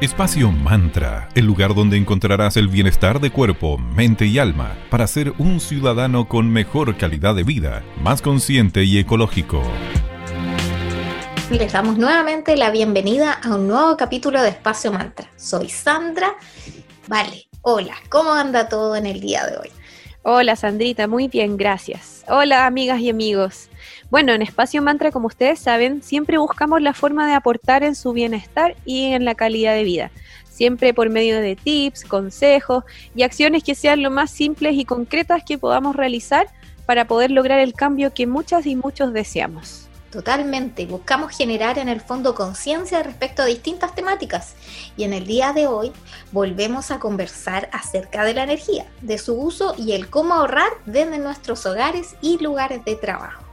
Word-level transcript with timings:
Espacio 0.00 0.52
Mantra, 0.52 1.28
el 1.34 1.44
lugar 1.44 1.74
donde 1.74 1.96
encontrarás 1.96 2.56
el 2.56 2.68
bienestar 2.68 3.18
de 3.18 3.32
cuerpo, 3.32 3.78
mente 3.78 4.26
y 4.26 4.38
alma 4.38 4.78
para 4.90 5.08
ser 5.08 5.32
un 5.38 5.58
ciudadano 5.58 6.28
con 6.28 6.48
mejor 6.52 6.96
calidad 6.96 7.34
de 7.34 7.42
vida, 7.42 7.82
más 8.00 8.22
consciente 8.22 8.84
y 8.84 8.96
ecológico. 8.98 9.60
Les 11.50 11.72
damos 11.72 11.98
nuevamente 11.98 12.56
la 12.56 12.70
bienvenida 12.70 13.32
a 13.32 13.56
un 13.56 13.66
nuevo 13.66 13.96
capítulo 13.96 14.40
de 14.40 14.50
Espacio 14.50 14.92
Mantra. 14.92 15.32
Soy 15.34 15.68
Sandra. 15.68 16.36
Vale, 17.08 17.48
hola, 17.62 17.96
¿cómo 18.08 18.32
anda 18.32 18.68
todo 18.68 18.94
en 18.94 19.04
el 19.04 19.20
día 19.20 19.46
de 19.46 19.56
hoy? 19.56 19.70
Hola 20.22 20.54
Sandrita, 20.54 21.08
muy 21.08 21.26
bien, 21.26 21.56
gracias. 21.56 22.24
Hola 22.28 22.66
amigas 22.66 23.00
y 23.00 23.10
amigos. 23.10 23.68
Bueno, 24.10 24.32
en 24.32 24.40
Espacio 24.40 24.80
Mantra, 24.80 25.12
como 25.12 25.26
ustedes 25.26 25.58
saben, 25.58 26.02
siempre 26.02 26.38
buscamos 26.38 26.80
la 26.80 26.94
forma 26.94 27.26
de 27.26 27.34
aportar 27.34 27.84
en 27.84 27.94
su 27.94 28.14
bienestar 28.14 28.74
y 28.86 29.12
en 29.12 29.26
la 29.26 29.34
calidad 29.34 29.74
de 29.74 29.84
vida. 29.84 30.10
Siempre 30.48 30.94
por 30.94 31.10
medio 31.10 31.38
de 31.42 31.56
tips, 31.56 32.04
consejos 32.04 32.84
y 33.14 33.22
acciones 33.22 33.62
que 33.62 33.74
sean 33.74 34.02
lo 34.02 34.10
más 34.10 34.30
simples 34.30 34.76
y 34.76 34.86
concretas 34.86 35.42
que 35.44 35.58
podamos 35.58 35.94
realizar 35.94 36.48
para 36.86 37.06
poder 37.06 37.30
lograr 37.30 37.60
el 37.60 37.74
cambio 37.74 38.14
que 38.14 38.26
muchas 38.26 38.64
y 38.64 38.76
muchos 38.76 39.12
deseamos. 39.12 39.88
Totalmente, 40.10 40.86
buscamos 40.86 41.36
generar 41.36 41.78
en 41.78 41.90
el 41.90 42.00
fondo 42.00 42.34
conciencia 42.34 43.02
respecto 43.02 43.42
a 43.42 43.44
distintas 43.44 43.94
temáticas 43.94 44.54
y 44.96 45.04
en 45.04 45.12
el 45.12 45.26
día 45.26 45.52
de 45.52 45.66
hoy 45.66 45.92
volvemos 46.32 46.90
a 46.90 46.98
conversar 46.98 47.68
acerca 47.72 48.24
de 48.24 48.32
la 48.32 48.44
energía, 48.44 48.86
de 49.02 49.18
su 49.18 49.38
uso 49.38 49.74
y 49.76 49.92
el 49.92 50.08
cómo 50.08 50.32
ahorrar 50.32 50.70
desde 50.86 51.18
nuestros 51.18 51.66
hogares 51.66 52.16
y 52.22 52.38
lugares 52.42 52.82
de 52.86 52.96
trabajo. 52.96 53.47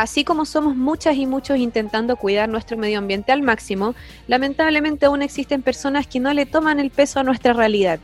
Así 0.00 0.24
como 0.24 0.46
somos 0.46 0.76
muchas 0.76 1.16
y 1.16 1.26
muchos 1.26 1.58
intentando 1.58 2.16
cuidar 2.16 2.48
nuestro 2.48 2.78
medio 2.78 2.96
ambiente 2.96 3.32
al 3.32 3.42
máximo, 3.42 3.94
lamentablemente 4.28 5.04
aún 5.04 5.20
existen 5.20 5.60
personas 5.60 6.06
que 6.06 6.20
no 6.20 6.32
le 6.32 6.46
toman 6.46 6.80
el 6.80 6.88
peso 6.88 7.20
a 7.20 7.22
nuestra 7.22 7.52
realidad. 7.52 8.00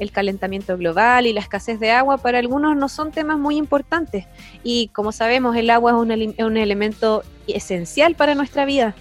El 0.00 0.10
calentamiento 0.10 0.76
global 0.76 1.24
y 1.24 1.32
la 1.32 1.38
escasez 1.38 1.78
de 1.78 1.92
agua 1.92 2.18
para 2.18 2.40
algunos 2.40 2.76
no 2.76 2.88
son 2.88 3.12
temas 3.12 3.38
muy 3.38 3.58
importantes. 3.58 4.24
Y 4.64 4.88
como 4.88 5.12
sabemos 5.12 5.54
el 5.54 5.70
agua 5.70 5.92
es 5.92 5.98
un, 5.98 6.44
un 6.44 6.56
elemento 6.56 7.22
esencial 7.46 8.16
para 8.16 8.34
nuestra 8.34 8.64
vida 8.64 8.96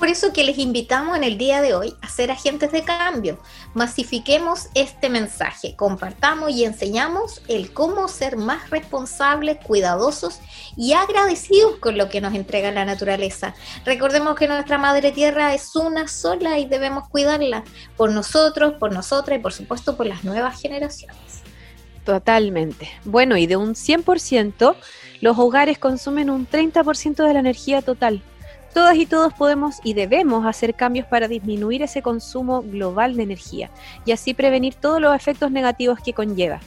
por 0.00 0.08
eso 0.08 0.32
que 0.32 0.44
les 0.44 0.56
invitamos 0.56 1.14
en 1.14 1.24
el 1.24 1.36
día 1.36 1.60
de 1.60 1.74
hoy 1.74 1.94
a 2.00 2.08
ser 2.08 2.30
agentes 2.30 2.72
de 2.72 2.82
cambio. 2.84 3.38
Masifiquemos 3.74 4.68
este 4.74 5.10
mensaje, 5.10 5.76
compartamos 5.76 6.52
y 6.52 6.64
enseñamos 6.64 7.42
el 7.48 7.74
cómo 7.74 8.08
ser 8.08 8.38
más 8.38 8.70
responsables, 8.70 9.58
cuidadosos 9.62 10.40
y 10.74 10.94
agradecidos 10.94 11.76
con 11.80 11.98
lo 11.98 12.08
que 12.08 12.22
nos 12.22 12.34
entrega 12.34 12.72
la 12.72 12.86
naturaleza. 12.86 13.54
Recordemos 13.84 14.36
que 14.36 14.48
nuestra 14.48 14.78
madre 14.78 15.12
tierra 15.12 15.52
es 15.52 15.76
una 15.76 16.08
sola 16.08 16.58
y 16.58 16.64
debemos 16.64 17.06
cuidarla 17.10 17.62
por 17.98 18.10
nosotros, 18.10 18.72
por 18.80 18.92
nosotras 18.92 19.38
y 19.38 19.42
por 19.42 19.52
supuesto 19.52 19.98
por 19.98 20.06
las 20.06 20.24
nuevas 20.24 20.58
generaciones. 20.58 21.42
Totalmente. 22.06 22.88
Bueno, 23.04 23.36
y 23.36 23.46
de 23.46 23.58
un 23.58 23.74
100%, 23.74 24.76
los 25.20 25.38
hogares 25.38 25.78
consumen 25.78 26.30
un 26.30 26.48
30% 26.48 27.26
de 27.26 27.34
la 27.34 27.40
energía 27.40 27.82
total. 27.82 28.22
Todas 28.72 28.96
y 28.96 29.06
todos 29.06 29.32
podemos 29.34 29.76
y 29.82 29.94
debemos 29.94 30.46
hacer 30.46 30.74
cambios 30.74 31.06
para 31.06 31.28
disminuir 31.28 31.82
ese 31.82 32.02
consumo 32.02 32.62
global 32.62 33.16
de 33.16 33.24
energía 33.24 33.70
y 34.04 34.12
así 34.12 34.32
prevenir 34.32 34.74
todos 34.74 35.00
los 35.00 35.14
efectos 35.14 35.50
negativos 35.50 35.98
que 36.00 36.12
conlleva. 36.12 36.60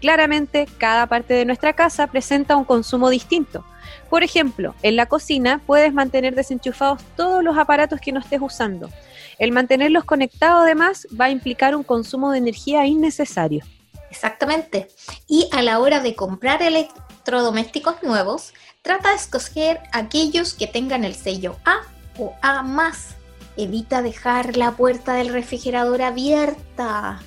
Claramente, 0.00 0.66
cada 0.78 1.06
parte 1.06 1.34
de 1.34 1.44
nuestra 1.44 1.72
casa 1.72 2.06
presenta 2.06 2.56
un 2.56 2.64
consumo 2.64 3.10
distinto. 3.10 3.64
Por 4.08 4.22
ejemplo, 4.22 4.74
en 4.82 4.96
la 4.96 5.06
cocina 5.06 5.60
puedes 5.66 5.92
mantener 5.92 6.34
desenchufados 6.34 7.02
todos 7.16 7.42
los 7.42 7.56
aparatos 7.58 8.00
que 8.00 8.12
no 8.12 8.20
estés 8.20 8.40
usando. 8.40 8.90
El 9.38 9.52
mantenerlos 9.52 10.04
conectados 10.04 10.62
además 10.62 11.06
va 11.18 11.26
a 11.26 11.30
implicar 11.30 11.74
un 11.74 11.82
consumo 11.82 12.30
de 12.30 12.38
energía 12.38 12.86
innecesario. 12.86 13.64
Exactamente. 14.10 14.88
Y 15.28 15.48
a 15.52 15.62
la 15.62 15.78
hora 15.78 16.00
de 16.00 16.14
comprar 16.14 16.62
electrodomésticos 16.62 18.02
nuevos, 18.02 18.52
Trata 18.82 19.10
de 19.10 19.16
escoger 19.16 19.78
aquellos 19.92 20.54
que 20.54 20.66
tengan 20.66 21.04
el 21.04 21.14
sello 21.14 21.56
A 21.66 21.80
o 22.18 22.34
A 22.40 22.62
más. 22.62 23.14
Evita 23.58 24.00
dejar 24.00 24.56
la 24.56 24.72
puerta 24.72 25.12
del 25.14 25.28
refrigerador 25.28 26.00
abierta. 26.00 27.20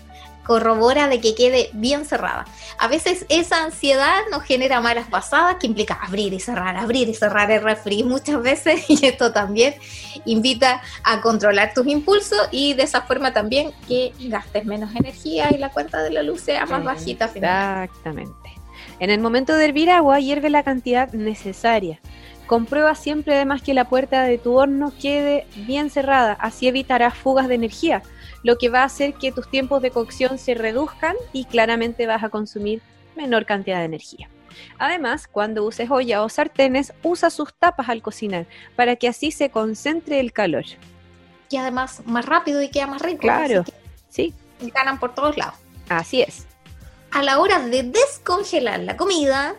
Corrobora 0.45 1.07
de 1.07 1.21
que 1.21 1.35
quede 1.35 1.69
bien 1.73 2.05
cerrada. 2.05 2.45
A 2.79 2.87
veces 2.87 3.27
esa 3.29 3.63
ansiedad 3.63 4.21
nos 4.31 4.43
genera 4.43 4.81
malas 4.81 5.07
pasadas 5.07 5.57
que 5.57 5.67
implica 5.67 5.93
abrir 5.93 6.33
y 6.33 6.39
cerrar, 6.39 6.75
abrir 6.75 7.07
y 7.07 7.13
cerrar 7.13 7.51
el 7.51 7.61
refri 7.61 8.03
muchas 8.03 8.41
veces 8.41 8.83
y 8.89 9.05
esto 9.05 9.31
también 9.31 9.75
invita 10.25 10.81
a 11.03 11.21
controlar 11.21 11.73
tus 11.75 11.85
impulsos 11.85 12.49
y 12.51 12.73
de 12.73 12.83
esa 12.83 13.03
forma 13.03 13.31
también 13.31 13.71
que 13.87 14.11
gastes 14.21 14.65
menos 14.65 14.93
energía 14.95 15.49
y 15.53 15.59
la 15.59 15.69
cuenta 15.69 16.01
de 16.01 16.09
la 16.09 16.23
luz 16.23 16.41
sea 16.41 16.65
más 16.65 16.83
bajita. 16.83 17.25
Exactamente. 17.25 18.42
En 19.03 19.09
el 19.09 19.19
momento 19.19 19.57
de 19.57 19.65
hervir 19.65 19.89
agua, 19.89 20.21
hierve 20.21 20.49
la 20.49 20.63
cantidad 20.63 21.11
necesaria. 21.11 21.99
Comprueba 22.47 22.95
siempre 22.95 23.35
además 23.35 23.61
que 23.61 23.73
la 23.73 23.89
puerta 23.89 24.23
de 24.23 24.37
tu 24.37 24.53
horno 24.53 24.93
quede 24.97 25.45
bien 25.67 25.89
cerrada, 25.89 26.37
así 26.39 26.69
evitarás 26.69 27.13
fugas 27.13 27.49
de 27.49 27.55
energía, 27.55 28.01
lo 28.43 28.57
que 28.57 28.69
va 28.69 28.79
a 28.79 28.85
hacer 28.85 29.15
que 29.15 29.33
tus 29.33 29.49
tiempos 29.49 29.81
de 29.81 29.91
cocción 29.91 30.37
se 30.37 30.53
reduzcan 30.53 31.17
y 31.33 31.43
claramente 31.43 32.07
vas 32.07 32.23
a 32.23 32.29
consumir 32.29 32.81
menor 33.17 33.45
cantidad 33.45 33.79
de 33.79 33.85
energía. 33.87 34.29
Además, 34.79 35.27
cuando 35.27 35.65
uses 35.65 35.91
olla 35.91 36.23
o 36.23 36.29
sartenes, 36.29 36.93
usa 37.03 37.29
sus 37.29 37.53
tapas 37.53 37.89
al 37.89 38.01
cocinar 38.01 38.45
para 38.77 38.95
que 38.95 39.09
así 39.09 39.31
se 39.31 39.49
concentre 39.49 40.21
el 40.21 40.31
calor. 40.31 40.63
Y 41.49 41.57
además 41.57 42.03
más 42.05 42.25
rápido 42.25 42.61
y 42.61 42.69
queda 42.69 42.87
más 42.87 43.01
rico. 43.01 43.19
Claro, 43.19 43.65
sí. 44.07 44.33
Ganan 44.61 44.97
por 44.97 45.13
todos 45.13 45.35
lados. 45.35 45.55
Así 45.89 46.21
es 46.21 46.47
a 47.13 47.21
la 47.21 47.39
hora 47.39 47.59
de 47.59 47.83
descongelar 47.83 48.79
la 48.79 48.97
comida, 48.97 49.55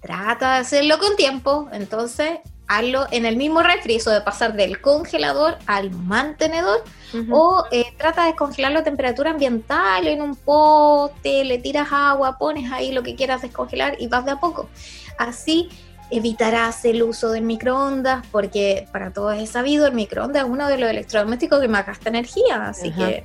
trata 0.00 0.54
de 0.54 0.58
hacerlo 0.60 0.98
con 0.98 1.16
tiempo, 1.16 1.68
entonces 1.72 2.38
hazlo 2.68 3.06
en 3.12 3.24
el 3.24 3.36
mismo 3.36 3.62
refri, 3.62 3.98
de 3.98 4.20
pasar 4.20 4.54
del 4.54 4.80
congelador 4.80 5.56
al 5.66 5.90
mantenedor, 5.90 6.84
o 7.30 7.64
eh, 7.70 7.86
trata 7.96 8.22
de 8.22 8.28
descongelarlo 8.28 8.80
a 8.80 8.84
temperatura 8.84 9.30
ambiental 9.30 10.06
en 10.06 10.20
un 10.20 10.36
pote, 10.36 11.44
le 11.44 11.58
tiras 11.58 11.88
agua, 11.90 12.36
pones 12.36 12.70
ahí 12.70 12.92
lo 12.92 13.02
que 13.02 13.14
quieras 13.14 13.40
descongelar 13.40 13.96
y 13.98 14.08
vas 14.08 14.26
de 14.26 14.32
a 14.32 14.40
poco. 14.40 14.68
Así 15.16 15.70
evitarás 16.10 16.84
el 16.84 17.02
uso 17.02 17.30
del 17.30 17.44
microondas, 17.44 18.26
porque 18.30 18.86
para 18.92 19.12
todos 19.12 19.36
es 19.36 19.48
sabido, 19.48 19.86
el 19.86 19.94
microondas 19.94 20.44
es 20.44 20.50
uno 20.50 20.68
de 20.68 20.76
los 20.76 20.90
electrodomésticos 20.90 21.60
que 21.60 21.68
más 21.68 21.86
gasta 21.86 22.10
energía, 22.10 22.68
así 22.68 22.90
que 22.90 23.24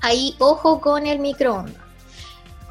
ahí 0.00 0.36
ojo 0.38 0.80
con 0.80 1.08
el 1.08 1.18
microondas. 1.18 1.91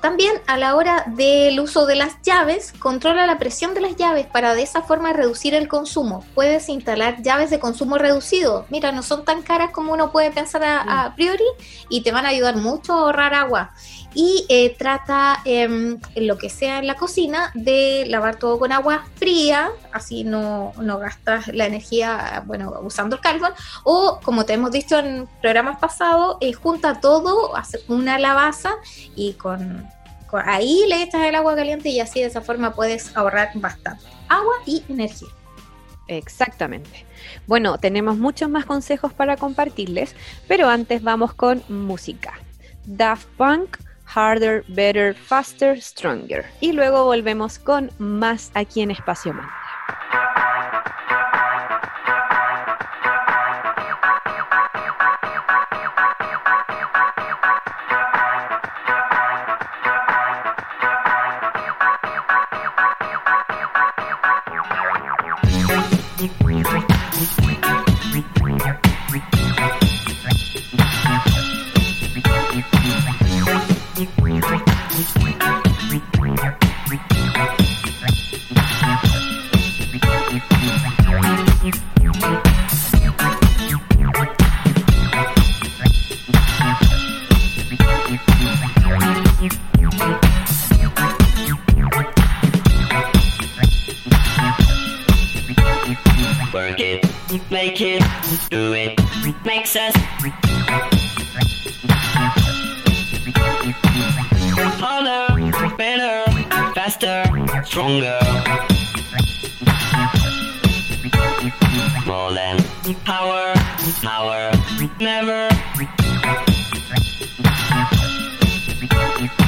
También 0.01 0.41
a 0.47 0.57
la 0.57 0.75
hora 0.75 1.05
del 1.05 1.59
uso 1.59 1.85
de 1.85 1.95
las 1.95 2.19
llaves, 2.23 2.73
controla 2.79 3.27
la 3.27 3.37
presión 3.37 3.75
de 3.75 3.81
las 3.81 3.95
llaves 3.95 4.25
para 4.25 4.55
de 4.55 4.63
esa 4.63 4.81
forma 4.81 5.13
reducir 5.13 5.53
el 5.53 5.67
consumo. 5.67 6.25
Puedes 6.33 6.69
instalar 6.69 7.21
llaves 7.21 7.51
de 7.51 7.59
consumo 7.59 7.99
reducido. 7.99 8.65
Mira, 8.69 8.91
no 8.91 9.03
son 9.03 9.25
tan 9.25 9.43
caras 9.43 9.69
como 9.69 9.93
uno 9.93 10.11
puede 10.11 10.31
pensar 10.31 10.63
a, 10.63 11.09
mm. 11.09 11.15
priori 11.15 11.45
y 11.87 12.01
te 12.01 12.11
van 12.11 12.25
a 12.25 12.29
ayudar 12.29 12.55
mucho 12.55 12.93
a 12.93 13.01
ahorrar 13.01 13.35
agua. 13.35 13.73
Y 14.15 14.45
eh, 14.49 14.75
trata 14.77 15.39
en 15.45 16.01
lo 16.15 16.37
que 16.37 16.49
sea 16.49 16.79
en 16.79 16.87
la 16.87 16.95
cocina 16.95 17.51
de 17.53 18.05
lavar 18.07 18.37
todo 18.37 18.59
con 18.59 18.71
agua 18.71 19.05
fría, 19.15 19.69
así 19.93 20.23
no, 20.23 20.73
no 20.81 20.97
gastas 20.97 21.47
la 21.49 21.67
energía, 21.67 22.43
bueno, 22.47 22.73
usando 22.81 23.17
el 23.17 23.21
carbón. 23.21 23.53
O 23.83 24.19
como 24.23 24.45
te 24.45 24.53
hemos 24.53 24.71
dicho 24.71 24.97
en 24.97 25.29
programas 25.41 25.79
pasados, 25.79 26.37
eh, 26.41 26.53
junta 26.53 26.99
todo, 26.99 27.55
hace 27.55 27.79
una 27.87 28.17
lavaza 28.17 28.71
y 29.15 29.33
con 29.33 29.90
ahí 30.37 30.83
le 30.87 31.03
echas 31.03 31.23
el 31.25 31.35
agua 31.35 31.55
caliente 31.55 31.89
y 31.89 31.99
así 31.99 32.21
de 32.21 32.27
esa 32.27 32.41
forma 32.41 32.73
puedes 32.73 33.15
ahorrar 33.15 33.51
bastante 33.55 34.05
agua 34.29 34.55
y 34.65 34.83
energía. 34.89 35.29
Exactamente. 36.07 37.05
Bueno, 37.47 37.77
tenemos 37.77 38.17
muchos 38.17 38.49
más 38.49 38.65
consejos 38.65 39.13
para 39.13 39.37
compartirles, 39.37 40.15
pero 40.47 40.67
antes 40.67 41.03
vamos 41.03 41.33
con 41.33 41.63
música. 41.69 42.33
Daft 42.85 43.27
Punk, 43.37 43.77
Harder, 44.05 44.65
Better, 44.67 45.15
Faster, 45.15 45.81
Stronger. 45.81 46.45
Y 46.59 46.73
luego 46.73 47.05
volvemos 47.05 47.59
con 47.59 47.91
más 47.97 48.51
aquí 48.55 48.81
en 48.81 48.91
Espacio 48.91 49.33
Manda. 49.33 49.53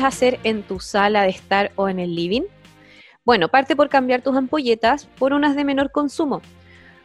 Puedes 0.00 0.14
hacer 0.14 0.40
en 0.44 0.62
tu 0.62 0.80
sala 0.80 1.22
de 1.22 1.28
estar 1.30 1.72
o 1.76 1.88
en 1.88 1.98
el 1.98 2.14
living? 2.14 2.42
Bueno, 3.24 3.48
parte 3.48 3.76
por 3.76 3.90
cambiar 3.90 4.22
tus 4.22 4.34
ampolletas 4.34 5.06
por 5.18 5.34
unas 5.34 5.54
de 5.54 5.64
menor 5.64 5.92
consumo. 5.92 6.40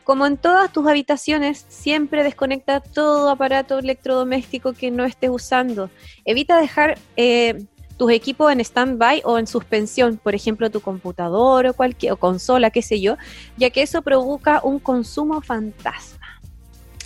Como 0.06 0.25
en 0.25 0.38
todas 0.38 0.71
tus 0.71 0.88
habitaciones, 0.88 1.65
siempre 1.68 2.24
desconecta 2.24 2.80
todo 2.80 3.30
aparato 3.30 3.80
electrodoméstico 3.80 4.74
que 4.74 4.92
no 4.92 5.03
estés 5.03 5.30
usando. 5.30 5.89
Evita 6.24 6.62
dejar 6.62 6.97
eh, 7.18 7.65
tus 7.97 8.12
equipos 8.12 8.51
en 8.51 8.62
stand-by 8.62 9.24
o 9.25 9.39
en 9.39 9.47
suspensión, 9.47 10.18
por 10.18 10.33
ejemplo, 10.33 10.69
tu 10.69 10.80
computador 10.80 11.68
o 11.68 11.74
cualquier 11.74 12.13
o 12.13 12.18
consola, 12.18 12.69
qué 12.69 12.81
sé 12.81 13.01
yo, 13.01 13.18
ya 13.57 13.71
que 13.71 13.81
eso 13.81 14.03
provoca 14.03 14.62
un 14.63 14.80
consumo 14.80 15.42
fantasma. 15.42 16.39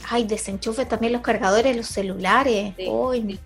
Ay, 0.07 0.25
desenchufe 0.25 0.86
también 0.86 1.13
los 1.13 1.21
cargadores, 1.21 1.75
los 1.75 1.88
celulares. 1.88 2.74
Sí, 2.77 2.88
Uy, 2.88 3.22
sí, 3.22 3.39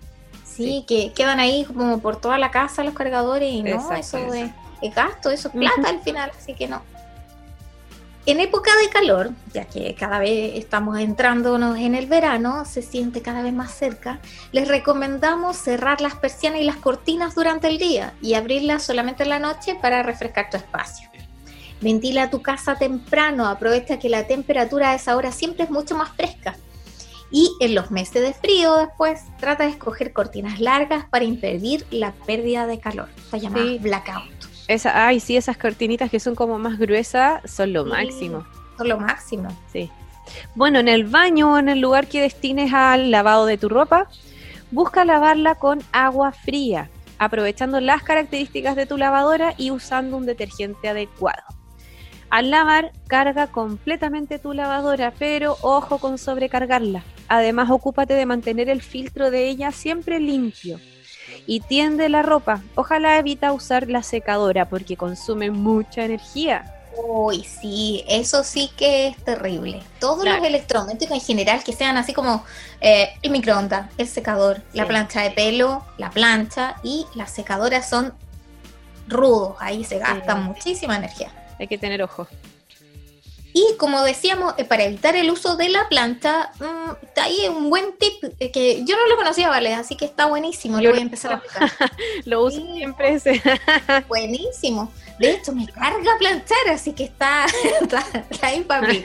que 0.86 1.12
quedan 1.14 1.40
ahí 1.40 1.64
como 1.64 1.98
por 1.98 2.20
toda 2.20 2.38
la 2.38 2.50
casa 2.50 2.84
los 2.84 2.94
cargadores 2.94 3.52
y 3.52 3.62
no, 3.62 3.70
Exacto, 3.70 4.18
eso 4.18 4.34
es, 4.34 4.50
es 4.82 4.94
gasto, 4.94 5.30
eso 5.30 5.48
es 5.48 5.54
plata 5.54 5.88
al 5.88 6.00
final, 6.00 6.30
así 6.36 6.54
que 6.54 6.68
no. 6.68 6.82
En 8.26 8.40
época 8.40 8.70
de 8.80 8.88
calor, 8.88 9.32
ya 9.52 9.66
que 9.66 9.94
cada 9.94 10.18
vez 10.18 10.52
estamos 10.54 10.98
entrándonos 10.98 11.76
en 11.76 11.94
el 11.94 12.06
verano, 12.06 12.64
se 12.64 12.80
siente 12.80 13.20
cada 13.20 13.42
vez 13.42 13.52
más 13.52 13.70
cerca, 13.74 14.18
les 14.50 14.66
recomendamos 14.66 15.58
cerrar 15.58 16.00
las 16.00 16.14
persianas 16.14 16.62
y 16.62 16.64
las 16.64 16.76
cortinas 16.76 17.34
durante 17.34 17.68
el 17.68 17.76
día 17.76 18.14
y 18.22 18.32
abrirlas 18.32 18.82
solamente 18.82 19.24
en 19.24 19.28
la 19.28 19.38
noche 19.38 19.74
para 19.74 20.02
refrescar 20.02 20.48
tu 20.48 20.56
espacio. 20.56 21.10
Ventila 21.82 22.30
tu 22.30 22.40
casa 22.40 22.76
temprano, 22.76 23.46
aprovecha 23.46 23.98
que 23.98 24.08
la 24.08 24.26
temperatura 24.26 24.92
a 24.92 24.94
esa 24.94 25.16
hora 25.16 25.30
siempre 25.30 25.64
es 25.64 25.70
mucho 25.70 25.94
más 25.94 26.08
fresca. 26.16 26.56
Y 27.30 27.50
en 27.60 27.74
los 27.74 27.90
meses 27.90 28.22
de 28.22 28.32
frío 28.32 28.76
después, 28.76 29.22
trata 29.38 29.64
de 29.64 29.70
escoger 29.70 30.12
cortinas 30.12 30.60
largas 30.60 31.06
para 31.10 31.24
impedir 31.24 31.84
la 31.90 32.12
pérdida 32.12 32.66
de 32.66 32.78
calor, 32.78 33.08
la 33.32 33.38
llamada 33.38 33.64
Sí. 33.64 33.78
blackout. 33.80 34.24
Esa, 34.68 35.06
ay, 35.06 35.20
sí, 35.20 35.36
esas 35.36 35.58
cortinitas 35.58 36.10
que 36.10 36.20
son 36.20 36.34
como 36.34 36.58
más 36.58 36.78
gruesas 36.78 37.40
son 37.50 37.72
lo 37.72 37.84
Sí. 37.84 37.90
máximo. 37.90 38.46
Son 38.78 38.88
lo 38.88 38.98
máximo. 38.98 39.48
Sí. 39.72 39.90
Bueno, 40.54 40.78
en 40.78 40.88
el 40.88 41.04
baño 41.04 41.52
o 41.54 41.58
en 41.58 41.68
el 41.68 41.80
lugar 41.80 42.06
que 42.06 42.22
destines 42.22 42.72
al 42.72 43.10
lavado 43.10 43.46
de 43.46 43.58
tu 43.58 43.68
ropa, 43.68 44.08
busca 44.70 45.04
lavarla 45.04 45.56
con 45.56 45.82
agua 45.92 46.32
fría, 46.32 46.88
aprovechando 47.18 47.80
las 47.80 48.02
características 48.02 48.74
de 48.76 48.86
tu 48.86 48.96
lavadora 48.96 49.54
y 49.58 49.70
usando 49.70 50.16
un 50.16 50.24
detergente 50.26 50.88
adecuado. 50.88 51.42
Al 52.30 52.50
lavar, 52.50 52.92
carga 53.06 53.48
completamente 53.48 54.38
tu 54.38 54.54
lavadora, 54.54 55.12
pero 55.18 55.56
ojo 55.60 55.98
con 55.98 56.16
sobrecargarla. 56.18 57.04
Además, 57.28 57.70
ocúpate 57.70 58.14
de 58.14 58.26
mantener 58.26 58.68
el 58.68 58.82
filtro 58.82 59.30
de 59.30 59.48
ella 59.48 59.72
siempre 59.72 60.20
limpio. 60.20 60.80
Y 61.46 61.60
tiende 61.60 62.08
la 62.08 62.22
ropa. 62.22 62.62
Ojalá 62.74 63.18
evita 63.18 63.52
usar 63.52 63.88
la 63.88 64.02
secadora 64.02 64.68
porque 64.68 64.96
consume 64.96 65.50
mucha 65.50 66.04
energía. 66.04 66.70
Uy, 66.96 67.42
sí, 67.44 68.04
eso 68.08 68.44
sí 68.44 68.70
que 68.76 69.08
es 69.08 69.16
terrible. 69.24 69.82
Todos 69.98 70.22
Claro. 70.22 70.38
los 70.38 70.46
electrodomésticos 70.46 71.14
en 71.16 71.20
general 71.20 71.64
que 71.64 71.72
sean 71.72 71.96
así 71.96 72.12
como 72.12 72.44
eh, 72.80 73.08
el 73.22 73.30
microondas, 73.32 73.90
el 73.98 74.06
secador, 74.06 74.62
la 74.74 74.86
plancha 74.86 75.22
de 75.22 75.32
pelo, 75.32 75.84
la 75.98 76.10
plancha 76.10 76.76
y 76.84 77.04
las 77.16 77.32
secadoras 77.32 77.88
son 77.88 78.14
rudos, 79.08 79.56
ahí 79.58 79.82
se 79.84 79.98
gasta 79.98 80.34
Sí. 80.36 80.40
muchísima 80.42 80.96
energía. 80.96 81.30
Hay 81.58 81.66
que 81.66 81.78
tener 81.78 82.00
ojo. 82.02 82.28
Y 83.56 83.76
como 83.78 84.02
decíamos, 84.02 84.52
eh, 84.58 84.64
para 84.64 84.82
evitar 84.82 85.14
el 85.14 85.30
uso 85.30 85.54
de 85.56 85.68
la 85.68 85.88
plancha, 85.88 86.50
mm, 86.58 87.04
está 87.06 87.24
ahí 87.24 87.46
un 87.48 87.70
buen 87.70 87.96
tip 87.96 88.24
eh, 88.40 88.50
que 88.50 88.84
yo 88.84 88.96
no 88.96 89.06
lo 89.06 89.16
conocía, 89.16 89.48
¿vale? 89.48 89.72
Así 89.74 89.94
que 89.96 90.04
está 90.04 90.26
buenísimo, 90.26 90.78
Yo 90.80 90.88
lo 90.88 90.90
voy 90.90 90.98
a 90.98 91.02
empezar 91.02 91.32
a 91.32 91.36
aplicar. 91.36 91.70
Lo 92.24 92.42
uso 92.44 92.56
Sí. 92.58 92.66
siempre 92.74 93.14
ese. 93.14 93.40
Buenísimo. 94.08 94.92
De 95.20 95.30
hecho, 95.30 95.52
me 95.52 95.66
carga 95.68 96.16
planchar, 96.18 96.68
así 96.72 96.92
que 96.92 97.04
está, 97.04 97.46
está, 97.80 98.04
está 98.28 98.52
impapable. 98.54 99.02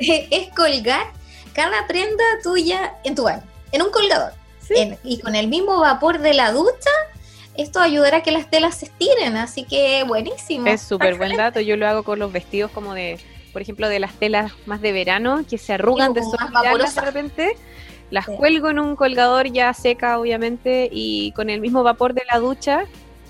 es 0.00 0.48
colgar 0.56 1.06
cada 1.54 1.86
prenda 1.86 2.24
tuya 2.42 2.94
en 3.04 3.14
tu 3.14 3.22
baño, 3.24 3.42
en 3.70 3.82
un 3.82 3.90
colgador. 3.90 4.32
Sí. 4.60 4.74
En- 4.76 4.98
y 5.04 5.20
con 5.20 5.34
el 5.36 5.46
mismo 5.48 5.78
vapor 5.80 6.18
de 6.18 6.34
la 6.34 6.50
ducha, 6.50 6.90
esto 7.56 7.78
ayudará 7.80 8.18
a 8.18 8.22
que 8.24 8.32
las 8.32 8.50
telas 8.50 8.76
se 8.78 8.86
estiren, 8.86 9.36
así 9.36 9.62
que 9.64 10.02
buenísimo. 10.04 10.66
Es 10.66 10.80
súper 10.82 11.14
buen 11.16 11.36
dato. 11.36 11.60
Yo 11.60 11.76
lo 11.76 11.86
hago 11.86 12.02
con 12.02 12.18
los 12.18 12.32
vestidos 12.32 12.70
como 12.72 12.94
de, 12.94 13.20
por 13.52 13.62
ejemplo, 13.62 13.88
de 13.88 14.00
las 14.00 14.14
telas 14.14 14.52
más 14.66 14.80
de 14.80 14.92
verano 14.92 15.44
que 15.48 15.58
se 15.58 15.74
arrugan 15.74 16.12
de 16.12 16.20
de 16.22 17.00
repente. 17.00 17.56
Las 18.10 18.26
Sí. 18.26 18.32
cuelgo 18.36 18.68
en 18.68 18.78
un 18.78 18.94
colgador 18.94 19.50
ya 19.50 19.72
seca, 19.72 20.18
obviamente, 20.18 20.88
y 20.92 21.32
con 21.32 21.48
el 21.48 21.60
mismo 21.60 21.82
vapor 21.82 22.12
de 22.12 22.22
la 22.30 22.38
ducha. 22.38 22.84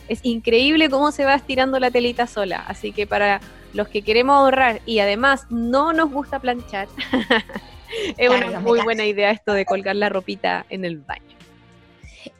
Es 0.08 0.20
increíble 0.24 0.90
cómo 0.90 1.12
se 1.12 1.24
va 1.24 1.34
estirando 1.34 1.78
la 1.78 1.90
telita 1.90 2.26
sola. 2.26 2.64
Así 2.66 2.92
que 2.92 3.06
para 3.06 3.40
los 3.72 3.88
que 3.88 4.02
queremos 4.02 4.34
ahorrar 4.36 4.80
y 4.84 4.98
además 4.98 5.46
no 5.50 5.92
nos 5.92 6.10
gusta 6.10 6.40
planchar, 6.40 6.88
es 8.16 8.28
una 8.28 8.60
muy 8.60 8.80
buena 8.82 9.04
idea 9.04 9.30
esto 9.30 9.52
de 9.52 9.64
colgar 9.64 9.96
la 9.96 10.08
ropita 10.08 10.66
en 10.68 10.84
el 10.84 10.98
baño. 10.98 11.36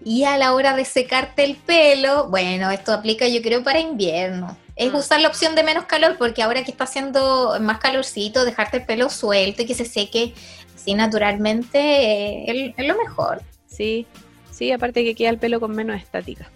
Y 0.05 0.25
a 0.25 0.37
la 0.37 0.55
hora 0.55 0.77
de 0.77 0.85
secarte 0.85 1.45
el 1.45 1.57
pelo, 1.57 2.29
bueno, 2.29 2.71
esto 2.71 2.93
aplica 2.93 3.29
yo 3.29 3.41
creo 3.43 3.63
para 3.63 3.81
invierno. 3.81 4.57
Es 4.77 4.93
Mm. 4.93 4.97
usar 4.97 5.21
la 5.21 5.29
opción 5.29 5.55
de 5.55 5.63
menos 5.63 5.85
calor, 5.85 6.17
porque 6.19 6.43
ahora 6.43 6.65
que 6.65 6.71
está 6.71 6.85
haciendo 6.85 7.59
más 7.61 7.79
calorcito, 7.79 8.45
dejarte 8.45 8.79
el 8.79 8.85
pelo 8.87 9.11
suelto 9.11 9.63
y 9.63 9.67
que 9.67 9.75
se 9.75 9.85
seque 9.85 10.35
así 10.75 10.95
naturalmente 10.95 11.79
eh, 11.79 12.75
es, 12.77 12.87
lo 12.87 12.97
mejor. 12.97 13.43
Sí, 13.67 14.07
sí, 14.51 14.73
aparte 14.73 15.05
que 15.05 15.15
queda 15.15 15.31
el 15.31 15.39
pelo 15.39 15.61
con 15.61 15.73
menos 15.73 15.97
estática. 15.97 16.51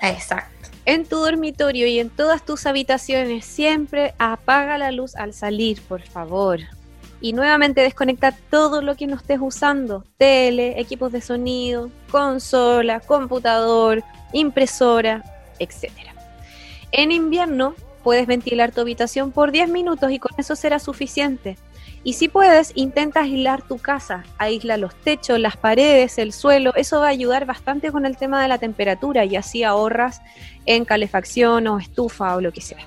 Exacto. 0.00 0.68
En 0.86 1.04
tu 1.04 1.16
dormitorio 1.16 1.86
y 1.86 1.98
en 1.98 2.08
todas 2.08 2.44
tus 2.44 2.66
habitaciones 2.66 3.44
siempre 3.44 4.14
apaga 4.18 4.78
la 4.78 4.92
luz 4.92 5.14
al 5.14 5.34
salir, 5.34 5.82
por 5.82 6.02
favor. 6.02 6.60
Y 7.20 7.34
nuevamente 7.34 7.82
desconecta 7.82 8.32
todo 8.50 8.80
lo 8.80 8.96
que 8.96 9.06
no 9.06 9.16
estés 9.16 9.38
usando. 9.42 10.04
Tele, 10.16 10.80
equipos 10.80 11.12
de 11.12 11.20
sonido, 11.20 11.90
consola, 12.10 13.00
computador, 13.00 14.02
impresora, 14.32 15.22
etc. 15.58 15.90
En 16.92 17.12
invierno 17.12 17.74
puedes 18.02 18.26
ventilar 18.26 18.72
tu 18.72 18.80
habitación 18.80 19.30
por 19.32 19.52
10 19.52 19.68
minutos 19.68 20.10
y 20.10 20.18
con 20.18 20.32
eso 20.38 20.56
será 20.56 20.78
suficiente. 20.78 21.56
Y 22.02 22.14
si 22.14 22.28
puedes, 22.28 22.72
intenta 22.76 23.20
aislar 23.20 23.60
tu 23.62 23.76
casa. 23.76 24.24
Aísla 24.38 24.78
los 24.78 24.94
techos, 24.94 25.38
las 25.38 25.58
paredes, 25.58 26.16
el 26.16 26.32
suelo. 26.32 26.74
Eso 26.74 27.00
va 27.00 27.06
a 27.06 27.10
ayudar 27.10 27.44
bastante 27.44 27.92
con 27.92 28.06
el 28.06 28.16
tema 28.16 28.40
de 28.40 28.48
la 28.48 28.56
temperatura 28.56 29.26
y 29.26 29.36
así 29.36 29.64
ahorras 29.64 30.22
en 30.64 30.86
calefacción 30.86 31.66
o 31.66 31.78
estufa 31.78 32.36
o 32.36 32.40
lo 32.40 32.52
que 32.52 32.62
sea. 32.62 32.78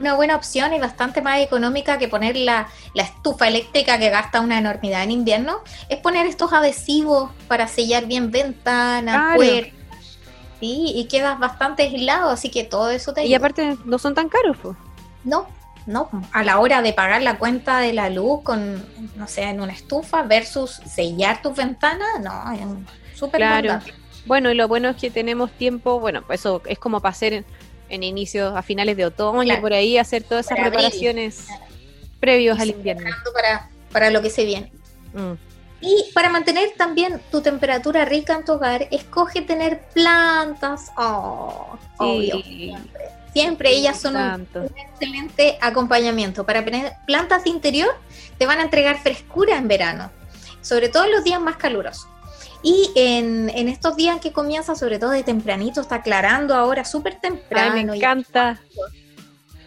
Una 0.00 0.14
buena 0.14 0.36
opción 0.36 0.74
y 0.74 0.78
bastante 0.80 1.22
más 1.22 1.38
económica 1.40 1.98
que 1.98 2.08
poner 2.08 2.36
la, 2.36 2.66
la 2.94 3.04
estufa 3.04 3.48
eléctrica 3.48 3.98
que 3.98 4.10
gasta 4.10 4.40
una 4.40 4.58
enormidad 4.58 5.04
en 5.04 5.12
invierno 5.12 5.60
es 5.88 5.98
poner 6.00 6.26
estos 6.26 6.52
adhesivos 6.52 7.30
para 7.48 7.68
sellar 7.68 8.06
bien 8.06 8.30
ventanas, 8.30 9.14
Claro. 9.14 9.36
puertas. 9.36 9.75
Sí, 10.60 10.92
y 10.94 11.06
quedas 11.08 11.38
bastante 11.38 11.82
aislado, 11.84 12.30
así 12.30 12.50
que 12.50 12.64
todo 12.64 12.90
eso 12.90 13.12
te 13.12 13.22
Y 13.22 13.24
ayuda. 13.26 13.36
aparte 13.38 13.76
no 13.84 13.98
son 13.98 14.14
tan 14.14 14.28
caros. 14.28 14.56
No, 15.24 15.46
no, 15.86 16.08
a 16.32 16.42
la 16.44 16.58
hora 16.58 16.80
de 16.82 16.92
pagar 16.92 17.22
la 17.22 17.36
cuenta 17.38 17.78
de 17.80 17.92
la 17.92 18.08
luz 18.10 18.42
con, 18.42 18.84
no 19.16 19.28
sé, 19.28 19.42
en 19.42 19.60
una 19.60 19.72
estufa 19.72 20.22
versus 20.22 20.80
sellar 20.92 21.42
tus 21.42 21.54
ventanas, 21.56 22.08
no, 22.22 22.52
es 22.52 23.18
súper 23.18 23.40
Claro. 23.40 23.80
Bueno, 24.24 24.50
y 24.50 24.54
lo 24.54 24.66
bueno 24.66 24.88
es 24.88 24.96
que 24.96 25.10
tenemos 25.10 25.52
tiempo, 25.52 26.00
bueno, 26.00 26.22
pues 26.26 26.40
eso 26.40 26.60
es 26.66 26.78
como 26.78 27.00
para 27.00 27.10
hacer 27.12 27.32
en, 27.34 27.44
en 27.88 28.02
inicios, 28.02 28.56
a 28.56 28.62
finales 28.62 28.96
de 28.96 29.04
otoño, 29.06 29.42
Claro. 29.44 29.60
por 29.60 29.72
ahí, 29.72 29.98
hacer 29.98 30.22
todas 30.24 30.46
esas 30.46 30.56
Para 30.56 30.68
abril. 30.68 30.80
preparaciones 30.80 31.46
previos 32.18 32.58
Y 32.58 32.62
al 32.62 32.70
invierno. 32.70 33.10
Para, 33.32 33.68
para 33.92 34.10
lo 34.10 34.22
que 34.22 34.30
se 34.30 34.44
viene. 34.44 34.72
Mm. 35.14 35.32
Y 35.86 36.12
para 36.12 36.28
mantener 36.28 36.70
también 36.76 37.20
tu 37.30 37.40
temperatura 37.42 38.04
rica 38.04 38.34
en 38.34 38.44
tu 38.44 38.52
hogar, 38.54 38.88
escoge 38.90 39.40
tener 39.42 39.82
plantas. 39.94 40.90
Oh, 40.96 41.78
obvio, 41.98 42.36
Sí. 42.42 42.42
siempre. 42.66 43.02
Siempre 43.32 43.70
ellas 43.70 44.00
son 44.00 44.16
un, 44.16 44.22
Tanto. 44.22 44.60
un 44.62 44.78
excelente 44.78 45.58
acompañamiento. 45.60 46.44
Para 46.44 46.64
tener 46.64 46.92
plantas 47.06 47.44
de 47.44 47.50
interior, 47.50 47.94
te 48.38 48.46
van 48.46 48.58
a 48.58 48.62
entregar 48.62 48.98
frescura 49.00 49.56
en 49.58 49.68
verano, 49.68 50.10
sobre 50.62 50.88
todo 50.88 51.04
en 51.04 51.12
los 51.12 51.22
días 51.22 51.40
más 51.40 51.56
calurosos. 51.56 52.08
Y 52.62 52.90
en, 52.96 53.50
en 53.50 53.68
estos 53.68 53.94
días 53.94 54.20
que 54.20 54.32
comienza, 54.32 54.74
sobre 54.74 54.98
todo 54.98 55.10
de 55.10 55.22
tempranito, 55.22 55.82
está 55.82 55.96
aclarando 55.96 56.54
ahora 56.54 56.84
súper 56.84 57.12
Ay, 57.14 57.20
temprano. 57.20 57.74
me 57.74 57.94
y- 57.94 57.98
encanta. 57.98 58.58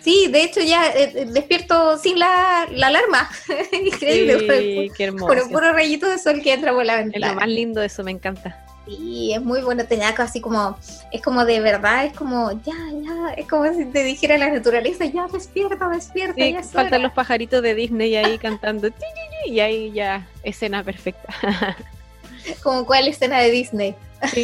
Sí, 0.02 0.28
de 0.32 0.44
hecho 0.44 0.62
ya 0.62 0.88
eh, 0.92 1.12
eh, 1.14 1.26
despierto 1.30 1.98
sin 1.98 2.18
la, 2.20 2.68
la 2.72 2.88
alarma. 2.88 3.30
Increíble. 3.72 4.40
Sí, 4.40 4.92
qué 4.98 5.08
Con 5.10 5.22
un 5.22 5.32
hermoso. 5.32 5.50
puro 5.52 5.74
rayito 5.74 6.08
de 6.10 6.18
sol 6.18 6.42
que 6.42 6.54
entra 6.54 6.74
por 6.74 6.86
la 6.86 7.00
Es 7.02 7.06
lo 7.06 7.12
ventana. 7.12 7.34
más 7.34 7.48
lindo 7.48 7.82
eso, 7.82 8.04
me 8.04 8.12
encanta. 8.12 8.66
Sí, 8.88 9.34
es 9.34 9.42
muy 9.42 9.62
bueno, 9.62 9.86
te 9.86 9.98
da 9.98 10.10
así 10.10 10.42
como, 10.42 10.76
es 11.12 11.22
como 11.22 11.46
de 11.46 11.60
verdad, 11.60 12.06
es 12.06 12.14
como, 12.14 12.52
ya, 12.64 12.74
ya, 13.04 13.34
es 13.38 13.48
como 13.48 13.72
si 13.72 13.86
te 13.86 14.04
dijera 14.04 14.36
la 14.40 14.50
naturaleza, 14.50 15.06
ya, 15.06 15.28
despierta, 15.32 15.88
despierta, 15.90 16.34
Sí, 16.44 16.54
ya 16.54 16.64
faltan 16.64 16.94
hora. 16.96 16.98
los 17.04 17.12
pajaritos 17.12 17.62
de 17.62 17.76
Disney 17.76 18.16
ahí 18.16 18.40
cantando. 18.40 18.90
Y 19.46 19.60
ahí 19.60 19.92
ya, 19.92 20.28
escena 20.44 20.84
perfecta. 20.84 21.32
como 22.64 22.86
cuál 22.86 23.08
escena 23.08 23.40
de 23.40 23.52
Disney. 23.52 23.96
Sí. 24.34 24.44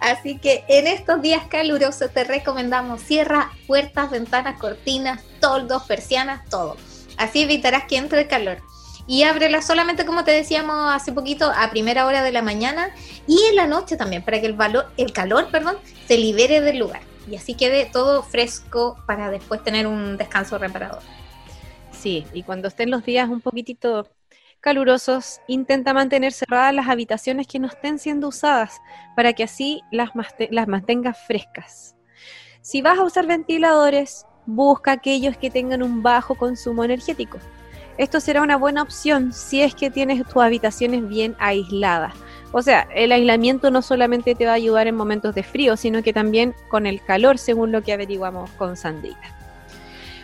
Así 0.00 0.38
que 0.38 0.64
en 0.68 0.86
estos 0.86 1.22
días 1.22 1.44
calurosos 1.48 2.12
te 2.12 2.24
recomendamos 2.24 3.00
cierra 3.02 3.50
puertas, 3.66 4.10
ventanas, 4.10 4.58
cortinas, 4.58 5.22
toldos, 5.40 5.84
persianas, 5.84 6.48
todo. 6.48 6.76
Así 7.16 7.42
evitarás 7.42 7.84
que 7.84 7.96
entre 7.96 8.22
el 8.22 8.28
calor. 8.28 8.58
Y 9.06 9.24
ábrela 9.24 9.62
solamente, 9.62 10.06
como 10.06 10.24
te 10.24 10.30
decíamos 10.30 10.92
hace 10.94 11.12
poquito, 11.12 11.50
a 11.54 11.70
primera 11.70 12.06
hora 12.06 12.22
de 12.22 12.32
la 12.32 12.42
mañana 12.42 12.90
y 13.26 13.38
en 13.50 13.56
la 13.56 13.66
noche 13.66 13.96
también, 13.96 14.22
para 14.22 14.40
que 14.40 14.46
el, 14.46 14.54
valor, 14.54 14.92
el 14.96 15.12
calor 15.12 15.48
perdón, 15.50 15.76
se 16.06 16.16
libere 16.16 16.60
del 16.60 16.78
lugar. 16.78 17.02
Y 17.28 17.36
así 17.36 17.54
quede 17.54 17.86
todo 17.86 18.22
fresco 18.22 18.96
para 19.06 19.30
después 19.30 19.62
tener 19.62 19.86
un 19.86 20.16
descanso 20.16 20.58
reparador. 20.58 21.02
Sí, 21.92 22.26
y 22.32 22.42
cuando 22.42 22.68
estén 22.68 22.90
los 22.90 23.04
días 23.04 23.28
un 23.28 23.40
poquitito 23.40 24.08
calurosos, 24.62 25.40
intenta 25.48 25.92
mantener 25.92 26.32
cerradas 26.32 26.74
las 26.74 26.88
habitaciones 26.88 27.46
que 27.46 27.58
no 27.58 27.66
estén 27.66 27.98
siendo 27.98 28.28
usadas 28.28 28.80
para 29.14 29.34
que 29.34 29.42
así 29.42 29.82
las, 29.90 30.10
las 30.50 30.68
mantengas 30.68 31.18
frescas. 31.26 31.96
Si 32.62 32.80
vas 32.80 32.98
a 32.98 33.04
usar 33.04 33.26
ventiladores, 33.26 34.24
busca 34.46 34.92
aquellos 34.92 35.36
que 35.36 35.50
tengan 35.50 35.82
un 35.82 36.02
bajo 36.02 36.36
consumo 36.36 36.84
energético. 36.84 37.38
Esto 37.98 38.20
será 38.20 38.40
una 38.40 38.56
buena 38.56 38.82
opción 38.82 39.32
si 39.32 39.60
es 39.60 39.74
que 39.74 39.90
tienes 39.90 40.24
tus 40.26 40.42
habitaciones 40.42 41.06
bien 41.06 41.36
aisladas. 41.38 42.14
O 42.52 42.62
sea, 42.62 42.86
el 42.94 43.12
aislamiento 43.12 43.70
no 43.70 43.82
solamente 43.82 44.34
te 44.34 44.46
va 44.46 44.52
a 44.52 44.54
ayudar 44.54 44.86
en 44.86 44.94
momentos 44.94 45.34
de 45.34 45.42
frío, 45.42 45.76
sino 45.76 46.02
que 46.02 46.12
también 46.12 46.54
con 46.68 46.86
el 46.86 47.02
calor, 47.02 47.36
según 47.38 47.72
lo 47.72 47.82
que 47.82 47.92
averiguamos 47.92 48.50
con 48.52 48.76
Sandrita. 48.76 49.41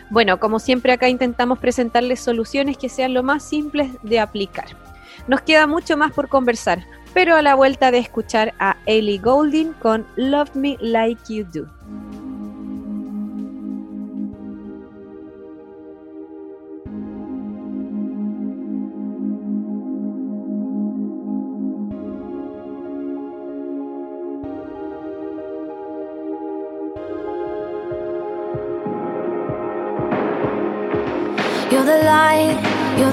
Bueno, 0.09 0.39
como 0.39 0.59
siempre 0.59 0.91
acá 0.91 1.07
intentamos 1.07 1.59
presentarles 1.59 2.19
soluciones 2.19 2.77
que 2.77 2.89
sean 2.89 3.13
lo 3.13 3.23
más 3.23 3.43
simples 3.43 3.91
de 4.01 4.19
aplicar. 4.19 4.65
Nos 5.27 5.41
queda 5.41 5.67
mucho 5.67 5.97
más 5.97 6.11
por 6.11 6.29
conversar, 6.29 6.83
pero 7.13 7.35
a 7.35 7.41
la 7.41 7.55
vuelta 7.55 7.91
de 7.91 7.99
escuchar 7.99 8.53
a 8.59 8.77
Ellie 8.85 9.19
Goulding 9.19 9.73
con 9.73 10.07
Love 10.15 10.55
Me 10.55 10.77
Like 10.79 11.21
You 11.33 11.45
Do. 11.45 11.67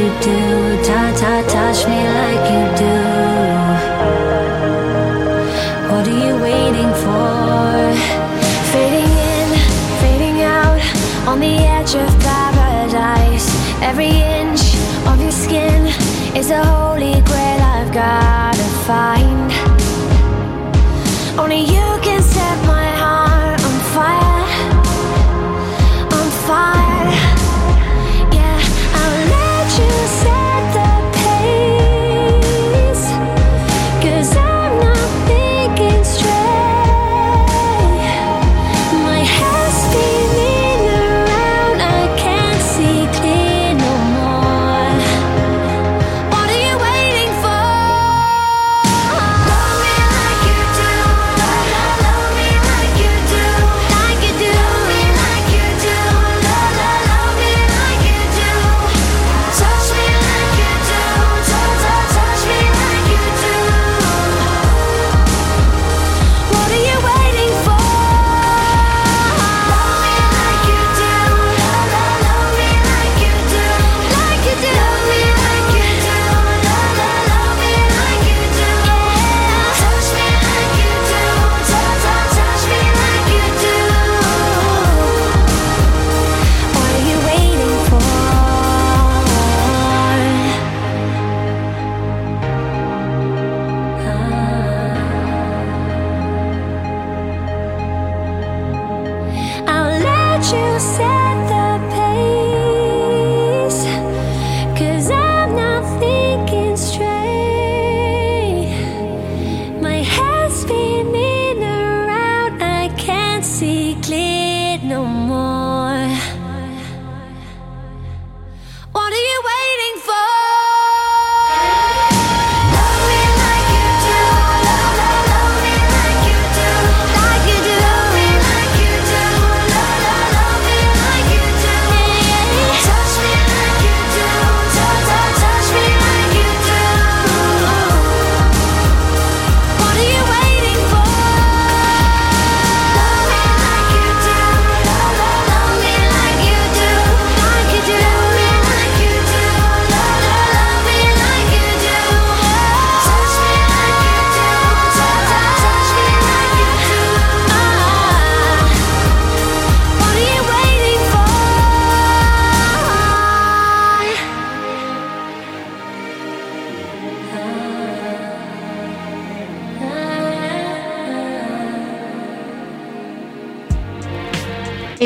Do. 0.00 0.39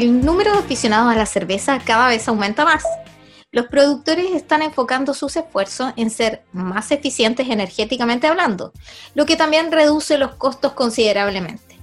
El 0.04 0.22
número 0.22 0.52
de 0.52 0.58
aficionados 0.58 1.10
a 1.10 1.16
la 1.16 1.24
cerveza 1.24 1.78
cada 1.82 2.08
vez 2.08 2.28
aumenta 2.28 2.66
más. 2.66 2.84
Los 3.52 3.68
productores 3.68 4.32
están 4.34 4.60
enfocando 4.60 5.14
sus 5.14 5.34
esfuerzos 5.34 5.94
en 5.96 6.10
ser 6.10 6.42
más 6.52 6.90
eficientes 6.90 7.48
energéticamente 7.48 8.26
hablando, 8.26 8.74
lo 9.14 9.24
que 9.24 9.36
también 9.36 9.72
reduce 9.72 10.18
los 10.18 10.34
costos 10.34 10.74
considerablemente. 10.74 11.78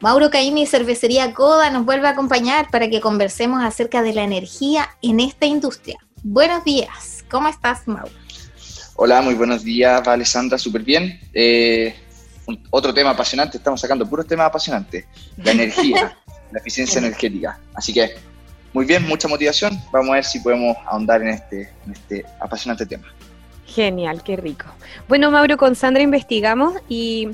Mauro 0.00 0.30
Caimi, 0.30 0.66
Cervecería 0.66 1.34
Coda, 1.34 1.68
nos 1.68 1.84
vuelve 1.84 2.08
a 2.08 2.12
acompañar 2.12 2.70
para 2.70 2.88
que 2.88 3.02
conversemos 3.02 3.62
acerca 3.62 4.00
de 4.00 4.14
la 4.14 4.22
energía 4.22 4.88
en 5.02 5.20
esta 5.20 5.44
industria. 5.44 5.98
Buenos 6.22 6.64
días, 6.64 7.22
¿cómo 7.30 7.48
estás, 7.48 7.86
Mauro? 7.86 8.12
Hola, 8.94 9.20
muy 9.20 9.34
buenos 9.34 9.62
días, 9.62 10.08
Alessandra, 10.08 10.56
súper 10.56 10.84
bien. 10.84 11.20
Eh, 11.34 11.94
otro 12.70 12.94
tema 12.94 13.10
apasionante, 13.10 13.58
estamos 13.58 13.78
sacando 13.78 14.08
puros 14.08 14.26
temas 14.26 14.46
apasionantes. 14.46 15.04
La 15.36 15.50
energía, 15.52 16.16
la 16.52 16.58
eficiencia 16.58 16.98
energética. 16.98 17.58
Así 17.74 17.92
que, 17.92 18.14
muy 18.72 18.84
bien, 18.84 19.06
mucha 19.06 19.28
motivación. 19.28 19.80
Vamos 19.92 20.10
a 20.10 20.14
ver 20.14 20.24
si 20.24 20.40
podemos 20.40 20.76
ahondar 20.86 21.22
en 21.22 21.28
este, 21.28 21.70
en 21.86 21.92
este 21.92 22.24
apasionante 22.40 22.86
tema. 22.86 23.06
Genial, 23.66 24.22
qué 24.22 24.36
rico. 24.36 24.66
Bueno, 25.08 25.30
Mauro, 25.30 25.56
con 25.56 25.74
Sandra 25.74 26.02
investigamos 26.02 26.74
y 26.88 27.28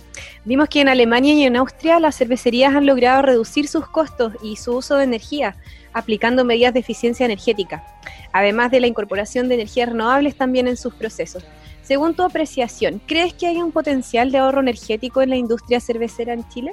vimos 0.44 0.68
que 0.68 0.80
en 0.80 0.88
Alemania 0.88 1.34
y 1.34 1.44
en 1.44 1.56
Austria 1.56 2.00
las 2.00 2.16
cervecerías 2.16 2.74
han 2.74 2.86
logrado 2.86 3.22
reducir 3.22 3.68
sus 3.68 3.86
costos 3.86 4.32
y 4.42 4.56
su 4.56 4.74
uso 4.74 4.96
de 4.96 5.04
energía, 5.04 5.56
aplicando 5.92 6.44
medidas 6.44 6.72
de 6.72 6.80
eficiencia 6.80 7.26
energética, 7.26 7.84
además 8.32 8.70
de 8.70 8.80
la 8.80 8.86
incorporación 8.86 9.48
de 9.48 9.56
energías 9.56 9.90
renovables 9.90 10.34
también 10.34 10.68
en 10.68 10.78
sus 10.78 10.94
procesos. 10.94 11.44
Según 11.82 12.14
tu 12.14 12.22
apreciación, 12.22 13.00
¿crees 13.06 13.34
que 13.34 13.46
hay 13.46 13.58
un 13.58 13.70
potencial 13.70 14.32
de 14.32 14.38
ahorro 14.38 14.60
energético 14.60 15.20
en 15.20 15.30
la 15.30 15.36
industria 15.36 15.80
cervecera 15.80 16.32
en 16.32 16.48
Chile? 16.48 16.70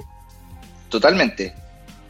Totalmente. 0.88 1.54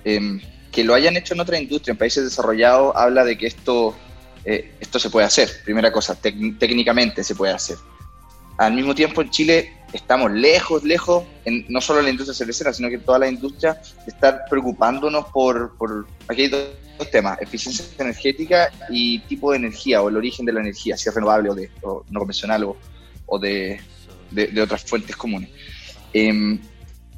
Em, 0.04 0.40
que 0.72 0.84
lo 0.84 0.94
hayan 0.94 1.16
hecho 1.16 1.34
en 1.34 1.40
otra 1.40 1.58
industria, 1.58 1.92
en 1.92 1.98
países 1.98 2.22
desarrollados, 2.24 2.94
habla 2.94 3.24
de 3.24 3.36
que 3.36 3.46
esto, 3.48 3.96
eh, 4.44 4.72
esto 4.80 4.98
se 4.98 5.10
puede 5.10 5.26
hacer. 5.26 5.50
Primera 5.64 5.90
cosa, 5.90 6.14
técnicamente 6.14 7.24
se 7.24 7.34
puede 7.34 7.52
hacer. 7.52 7.76
Al 8.56 8.74
mismo 8.74 8.94
tiempo, 8.94 9.20
en 9.22 9.30
Chile 9.30 9.72
estamos 9.92 10.30
lejos, 10.30 10.84
lejos, 10.84 11.24
en, 11.44 11.64
no 11.68 11.80
solo 11.80 11.98
en 11.98 12.04
la 12.04 12.10
industria 12.12 12.34
cervecera, 12.34 12.72
sino 12.72 12.88
que 12.88 12.96
en 12.96 13.00
toda 13.02 13.18
la 13.18 13.28
industria, 13.28 13.74
de 13.74 14.12
estar 14.12 14.44
preocupándonos 14.48 15.26
por, 15.32 15.76
por 15.76 16.06
aquí 16.28 16.42
hay 16.42 16.48
dos, 16.48 16.64
temas, 17.10 17.40
eficiencia 17.40 17.86
energética 17.98 18.70
y 18.90 19.20
tipo 19.20 19.50
de 19.52 19.56
energía, 19.56 20.02
o 20.02 20.10
el 20.10 20.18
origen 20.18 20.44
de 20.44 20.52
la 20.52 20.60
energía, 20.60 20.96
si 20.98 21.08
es 21.08 21.14
renovable 21.14 21.48
o, 21.50 21.54
de, 21.54 21.70
o 21.82 22.04
no 22.10 22.20
convencional 22.20 22.62
o, 22.64 22.76
o 23.26 23.38
de, 23.38 23.80
de- 24.30 24.48
de 24.48 24.62
otras 24.62 24.82
fuentes 24.84 25.16
comunes. 25.16 25.48
Em, 26.12 26.60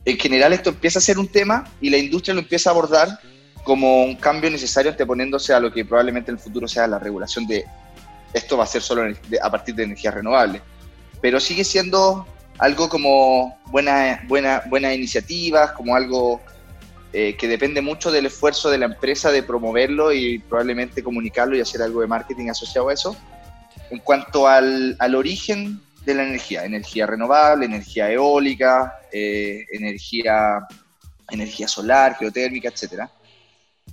en 0.05 0.19
general 0.19 0.53
esto 0.53 0.71
empieza 0.71 0.99
a 0.99 1.03
ser 1.03 1.19
un 1.19 1.29
tema 1.29 1.65
y 1.81 1.91
la 1.91 1.99
industria 1.99 2.35
lo 2.35 2.41
empieza 2.41 2.71
a 2.71 2.73
abordar 2.73 3.21
como 3.65 4.05
un 4.05 4.17
cambio 4.17 4.51
necesario 4.51 4.91
anteponiéndose 4.91 5.55
a 5.55 5.61
lo 5.61 5.73
que 5.73 5.85
probablemente 5.85 6.31
en 6.31 6.37
el 6.37 6.43
futuro 6.43 6.67
sea 6.67 6.87
la 6.87 6.99
regulación 6.99 7.47
de 7.47 7.65
esto 8.33 8.57
va 8.57 8.65
a 8.65 8.67
ser 8.67 8.83
solo 8.83 9.03
a 9.43 9.51
partir 9.51 9.75
de 9.75 9.85
energías 9.85 10.15
renovables. 10.15 10.62
Pero 11.21 11.38
sigue 11.38 11.65
siendo 11.65 12.27
algo 12.59 12.88
como 12.88 13.59
buena, 13.67 14.25
buena, 14.27 14.62
buenas 14.69 14.95
iniciativas, 14.95 15.73
como 15.73 15.95
algo 15.95 16.41
eh, 17.12 17.37
que 17.37 17.47
depende 17.47 17.83
mucho 17.83 18.11
del 18.11 18.27
esfuerzo 18.27 18.71
de 18.71 18.79
la 18.79 18.87
empresa 18.87 19.31
de 19.31 19.43
promoverlo 19.43 20.12
y 20.12 20.38
probablemente 20.38 21.03
comunicarlo 21.03 21.57
y 21.57 21.61
hacer 21.61 21.83
algo 21.83 22.01
de 22.01 22.07
marketing 22.07 22.49
asociado 22.49 22.88
a 22.88 22.95
eso. 22.95 23.17
En 23.91 23.99
cuanto 23.99 24.49
al, 24.49 24.97
al 24.99 25.15
origen 25.15 25.81
de 26.05 26.15
la 26.15 26.25
energía, 26.25 26.65
energía 26.65 27.07
renovable, 27.07 27.67
energía 27.67 28.11
eólica, 28.11 29.01
eh, 29.12 29.65
energía, 29.73 30.67
energía 31.31 31.69
solar, 31.69 32.17
geotérmica, 32.17 32.69
etc. 32.69 33.09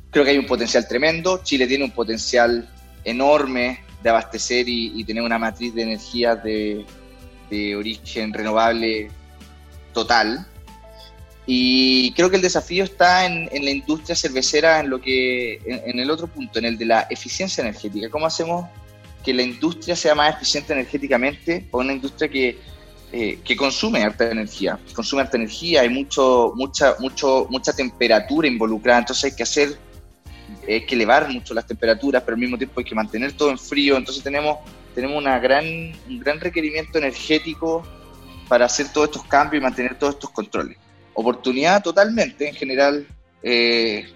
creo 0.09 0.23
que 0.23 0.31
hay 0.31 0.37
un 0.37 0.45
potencial 0.45 0.87
tremendo. 0.87 1.41
Chile 1.43 1.67
tiene 1.67 1.83
un 1.83 1.91
potencial 1.91 2.67
enorme 3.03 3.83
de 4.01 4.09
abastecer 4.09 4.67
y, 4.67 4.99
y 4.99 5.03
tener 5.03 5.23
una 5.23 5.37
matriz 5.37 5.73
de 5.73 5.83
energía 5.83 6.35
de, 6.35 6.85
de 7.49 7.75
origen 7.75 8.33
renovable 8.33 9.09
total. 9.93 10.45
Y 11.45 12.11
creo 12.13 12.29
que 12.29 12.35
el 12.35 12.41
desafío 12.43 12.83
está 12.83 13.25
en, 13.25 13.49
en 13.51 13.65
la 13.65 13.71
industria 13.71 14.15
cervecera, 14.15 14.79
en 14.79 14.89
lo 14.89 15.01
que, 15.01 15.55
en, 15.65 15.81
en, 15.89 15.99
el 15.99 16.11
otro 16.11 16.27
punto, 16.27 16.59
en 16.59 16.65
el 16.65 16.77
de 16.77 16.85
la 16.85 17.07
eficiencia 17.09 17.61
energética. 17.63 18.09
¿Cómo 18.09 18.27
hacemos 18.27 18.67
que 19.29 19.33
la 19.35 19.43
industria 19.43 19.95
sea 19.95 20.15
más 20.15 20.35
eficiente 20.35 20.73
energéticamente 20.73 21.67
o 21.69 21.81
una 21.81 21.93
industria 21.93 22.27
que, 22.27 22.57
eh, 23.11 23.37
que 23.43 23.55
consume 23.55 24.01
harta 24.01 24.31
energía? 24.31 24.79
Consume 24.93 25.21
harta 25.21 25.37
energía, 25.37 25.81
hay 25.81 25.89
mucho, 25.89 26.53
mucha, 26.55 26.95
mucho, 26.97 27.45
mucha 27.47 27.71
temperatura 27.71 28.47
involucrada, 28.47 28.99
entonces 29.01 29.25
hay 29.25 29.35
que 29.35 29.43
hacer, 29.43 29.77
hay 30.67 30.83
que 30.83 30.95
elevar 30.95 31.29
mucho 31.29 31.53
las 31.53 31.67
temperaturas, 31.67 32.23
pero 32.23 32.33
al 32.33 32.41
mismo 32.41 32.57
tiempo 32.57 32.79
hay 32.79 32.85
que 32.85 32.95
mantener 32.95 33.33
todo 33.33 33.51
en 33.51 33.59
frío, 33.59 33.97
entonces 33.97 34.23
tenemos, 34.23 34.57
tenemos 34.95 35.15
una 35.15 35.37
gran, 35.37 35.65
un 36.07 36.19
gran 36.19 36.39
requerimiento 36.39 36.97
energético 36.97 37.83
para 38.47 38.65
hacer 38.65 38.91
todos 38.91 39.09
estos 39.09 39.25
cambios 39.25 39.61
y 39.61 39.63
mantener 39.63 39.93
todos 39.99 40.15
estos 40.15 40.31
controles 40.31 40.75
oportunidad 41.13 41.83
totalmente. 41.83 42.47
En 42.47 42.55
general, 42.55 43.05
eh, 43.43 44.07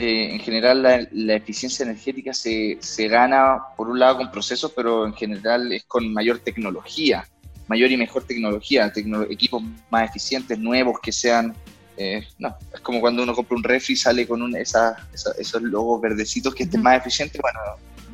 eh, 0.00 0.34
en 0.34 0.40
general 0.40 0.82
la, 0.82 1.06
la 1.12 1.34
eficiencia 1.34 1.84
energética 1.84 2.32
se, 2.32 2.78
se, 2.80 3.08
gana 3.08 3.58
por 3.76 3.88
un 3.88 3.98
lado 3.98 4.18
con 4.18 4.30
procesos, 4.30 4.72
pero 4.74 5.06
en 5.06 5.14
general 5.14 5.72
es 5.72 5.84
con 5.84 6.12
mayor 6.12 6.38
tecnología, 6.38 7.26
mayor 7.68 7.90
y 7.90 7.96
mejor 7.96 8.24
tecnología, 8.24 8.92
tecno 8.92 9.22
equipos 9.22 9.62
más 9.90 10.08
eficientes, 10.08 10.58
nuevos 10.58 10.98
que 11.00 11.12
sean... 11.12 11.54
Eh, 11.96 12.26
no, 12.38 12.56
es 12.72 12.80
como 12.80 13.00
cuando 13.00 13.22
uno 13.22 13.34
compra 13.34 13.56
un 13.56 13.62
refri 13.62 13.92
y 13.92 13.96
sale 13.96 14.26
con 14.26 14.40
un, 14.40 14.56
esa, 14.56 14.96
esa, 15.12 15.32
esos 15.38 15.60
logos 15.60 16.00
verdecitos 16.00 16.54
que 16.54 16.62
estén 16.62 16.82
más 16.82 16.96
eficientes. 16.96 17.40
Bueno, 17.42 17.60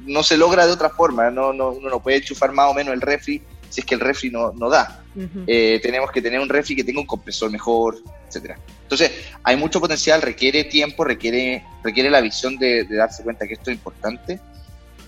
no 0.07 0.22
se 0.22 0.37
logra 0.37 0.66
de 0.66 0.72
otra 0.72 0.90
forma, 0.90 1.31
no, 1.31 1.53
no, 1.53 1.70
uno 1.70 1.88
no 1.88 2.01
puede 2.01 2.18
enchufar 2.18 2.53
más 2.53 2.70
o 2.70 2.75
menos 2.75 2.94
el 2.94 3.01
refri 3.01 3.42
si 3.77 3.81
es 3.81 3.87
que 3.87 3.95
el 3.95 4.01
refri 4.01 4.31
no, 4.31 4.53
no 4.53 4.71
da. 4.71 5.05
Uh 5.15 5.21
-huh. 5.21 5.45
eh, 5.47 5.79
tenemos 5.83 6.11
que 6.11 6.23
tener 6.23 6.41
un 6.41 6.49
refri 6.49 6.75
que 6.75 6.83
tenga 6.83 6.99
un 6.99 7.07
compresor 7.07 7.51
mejor, 7.51 7.99
etcétera. 8.27 8.59
Entonces, 8.83 9.12
hay 9.43 9.57
mucho 9.57 9.81
potencial, 9.81 10.23
requiere 10.23 10.65
tiempo, 10.65 11.05
requiere, 11.05 11.62
requiere 11.85 12.09
la 12.09 12.23
visión 12.23 12.57
de, 12.57 12.85
de, 12.85 12.97
darse 12.97 13.23
cuenta 13.23 13.47
que 13.47 13.53
esto 13.53 13.71
es 13.71 13.77
importante 13.77 14.41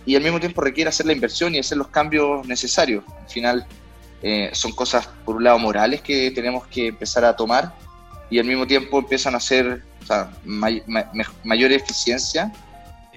y 0.05 0.17
al 0.17 0.23
mismo 0.23 0.39
tiempo 0.39 0.61
requiere 0.61 0.91
hacer 0.91 1.07
la 1.07 1.15
inversión 1.15 1.55
y 1.55 1.61
hacer 1.61 1.79
los 1.79 1.89
cambios 1.89 2.47
necesarios. 2.47 3.05
Al 3.23 3.31
final, 3.31 3.67
eh, 4.23 4.51
son 4.53 4.73
cosas, 4.73 5.09
por 5.25 5.37
un 5.37 5.45
lado, 5.45 5.59
morales 5.59 6.03
que 6.03 6.31
tenemos 6.31 6.67
que 6.67 6.89
empezar 6.89 7.25
a 7.25 7.35
tomar 7.35 7.75
y 8.29 8.39
al 8.39 8.45
mismo 8.45 8.67
tiempo 8.67 8.99
empiezan 8.99 9.35
a 9.35 9.41
ser 9.41 9.83
o 10.03 10.07
sea, 10.07 10.31
may, 10.45 10.83
may, 10.87 11.05
mayor 11.43 11.73
eficiencia. 11.73 12.53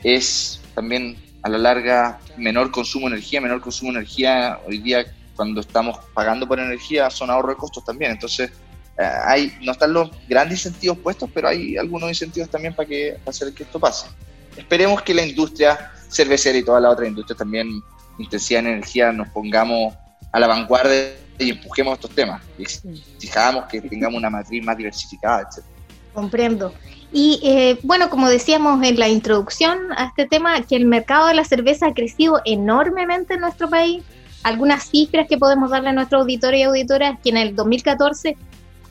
Es 0.02 0.62
también 0.76 1.18
a 1.44 1.50
la 1.50 1.58
larga 1.58 2.20
menor 2.38 2.72
consumo 2.72 3.10
de 3.10 3.16
energía, 3.16 3.42
menor 3.42 3.60
consumo 3.60 3.92
de 3.92 4.00
energía 4.00 4.60
hoy 4.66 4.78
día 4.78 5.06
cuando 5.36 5.62
estamos 5.62 6.00
pagando 6.14 6.48
por 6.48 6.60
energía 6.60 7.10
son 7.10 7.30
ahorro 7.30 7.50
de 7.50 7.56
costos 7.56 7.84
también. 7.84 8.12
Entonces, 8.12 8.52
eh, 8.98 9.10
hay, 9.26 9.54
no 9.62 9.72
están 9.72 9.94
los 9.94 10.12
grandes 10.28 10.66
incentivos 10.66 10.98
puestos, 11.00 11.30
pero 11.34 11.48
hay 11.48 11.78
algunos 11.78 12.10
incentivos 12.10 12.50
también 12.50 12.76
para, 12.76 12.88
que, 12.88 13.18
para 13.24 13.30
hacer 13.30 13.54
que 13.54 13.64
esto 13.64 13.80
pase. 13.80 14.08
Esperemos 14.56 15.02
que 15.02 15.14
la 15.14 15.26
industria 15.26 15.92
cervecera 16.10 16.58
y 16.58 16.64
toda 16.64 16.80
la 16.80 16.90
otra 16.90 17.08
industria 17.08 17.38
también, 17.38 17.82
intensidad 18.18 18.60
en 18.62 18.68
energía, 18.68 19.12
nos 19.12 19.30
pongamos 19.30 19.94
a 20.32 20.40
la 20.40 20.48
vanguardia 20.48 21.14
y 21.40 21.52
empujemos 21.52 21.96
estos 21.96 22.12
temas. 22.12 22.42
Y 22.58 22.64
exijamos 22.64 23.66
que 23.66 23.82
tengamos 23.82 24.18
una 24.18 24.30
matriz 24.30 24.64
más 24.64 24.78
diversificada, 24.78 25.42
etc. 25.42 25.66
Comprendo. 26.14 26.74
Y 27.14 27.42
eh, 27.44 27.80
bueno, 27.84 28.10
como 28.10 28.30
decíamos 28.30 28.82
en 28.84 28.98
la 28.98 29.10
introducción 29.10 29.92
a 29.98 30.06
este 30.06 30.28
tema, 30.28 30.62
que 30.62 30.76
el 30.76 30.86
mercado 30.86 31.28
de 31.28 31.34
la 31.34 31.44
cerveza 31.44 31.88
ha 31.88 31.94
crecido 31.94 32.42
enormemente 32.46 33.34
en 33.34 33.42
nuestro 33.42 33.70
país 33.70 34.04
algunas 34.44 34.84
cifras 34.86 35.28
que 35.28 35.38
podemos 35.38 35.70
darle 35.70 35.90
a 35.90 35.94
nuestro 35.94 36.20
auditorio 36.20 36.60
y 36.60 36.64
auditoras, 36.64 37.20
que 37.24 37.30
en 37.30 37.38
el 37.38 37.56
2014 37.56 38.38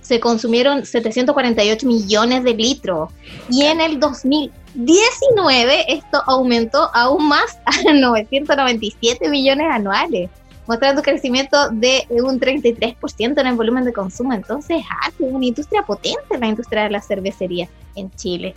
se 0.00 0.20
consumieron 0.20 0.84
748 0.84 1.86
millones 1.86 2.42
de 2.42 2.54
litros 2.54 3.12
y 3.48 3.62
en 3.62 3.80
el 3.80 4.00
2019 4.00 5.92
esto 5.92 6.22
aumentó 6.26 6.90
aún 6.94 7.28
más 7.28 7.58
a 7.64 7.92
997 7.92 9.28
millones 9.28 9.66
anuales, 9.70 10.30
mostrando 10.66 11.02
crecimiento 11.02 11.70
de 11.70 12.06
un 12.10 12.40
33% 12.40 13.40
en 13.40 13.46
el 13.46 13.54
volumen 13.54 13.84
de 13.84 13.92
consumo. 13.92 14.32
Entonces, 14.32 14.82
ah, 14.90 15.08
es 15.08 15.14
una 15.20 15.46
industria 15.46 15.82
potente 15.82 16.38
la 16.38 16.48
industria 16.48 16.84
de 16.84 16.90
la 16.90 17.00
cervecería 17.00 17.68
en 17.94 18.10
Chile. 18.16 18.54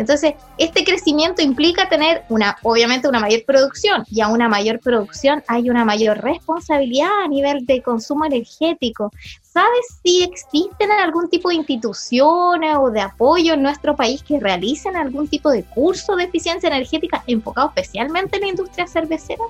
Entonces, 0.00 0.32
este 0.56 0.82
crecimiento 0.82 1.42
implica 1.42 1.88
tener 1.90 2.22
una, 2.30 2.56
obviamente, 2.62 3.06
una 3.06 3.20
mayor 3.20 3.44
producción 3.44 4.02
y 4.10 4.22
a 4.22 4.28
una 4.28 4.48
mayor 4.48 4.80
producción 4.80 5.44
hay 5.46 5.68
una 5.68 5.84
mayor 5.84 6.18
responsabilidad 6.18 7.10
a 7.22 7.28
nivel 7.28 7.66
de 7.66 7.82
consumo 7.82 8.24
energético. 8.24 9.12
¿Sabes 9.42 10.00
si 10.02 10.22
existen 10.22 10.90
algún 10.90 11.28
tipo 11.28 11.50
de 11.50 11.56
instituciones 11.56 12.76
o 12.78 12.90
de 12.90 13.02
apoyo 13.02 13.52
en 13.52 13.62
nuestro 13.62 13.94
país 13.94 14.22
que 14.22 14.40
realicen 14.40 14.96
algún 14.96 15.28
tipo 15.28 15.50
de 15.50 15.64
curso 15.64 16.16
de 16.16 16.24
eficiencia 16.24 16.68
energética 16.68 17.22
enfocado 17.26 17.68
especialmente 17.68 18.36
en 18.36 18.42
la 18.42 18.48
industria 18.48 18.86
cervecera? 18.86 19.44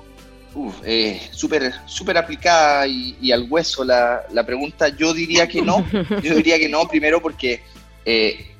Uf, 0.53 0.75
eh, 0.83 1.21
súper 1.31 1.71
super 1.85 2.17
aplicada 2.17 2.85
y, 2.85 3.15
y, 3.21 3.31
al 3.31 3.47
hueso 3.49 3.85
la, 3.85 4.23
la, 4.33 4.45
pregunta. 4.45 4.89
Yo 4.89 5.13
diría 5.13 5.47
que 5.47 5.61
no. 5.61 5.85
Yo 6.21 6.35
diría 6.35 6.59
que 6.59 6.67
no, 6.67 6.85
primero 6.89 7.21
porque 7.21 7.61
eh, 8.03 8.50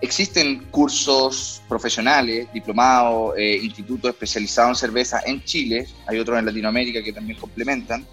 existen 0.00 0.64
cursos 0.70 1.62
profesionales, 1.68 2.48
diplomados, 2.52 3.34
eh, 3.36 3.58
institutos 3.62 4.10
especializados 4.10 4.70
en 4.70 4.76
cerveza 4.76 5.20
en 5.26 5.42
Chile, 5.44 5.86
hay 6.06 6.18
otros 6.18 6.38
en 6.38 6.46
Latinoamérica 6.46 7.02
que 7.02 7.12
también 7.12 7.38
complementan, 7.38 8.06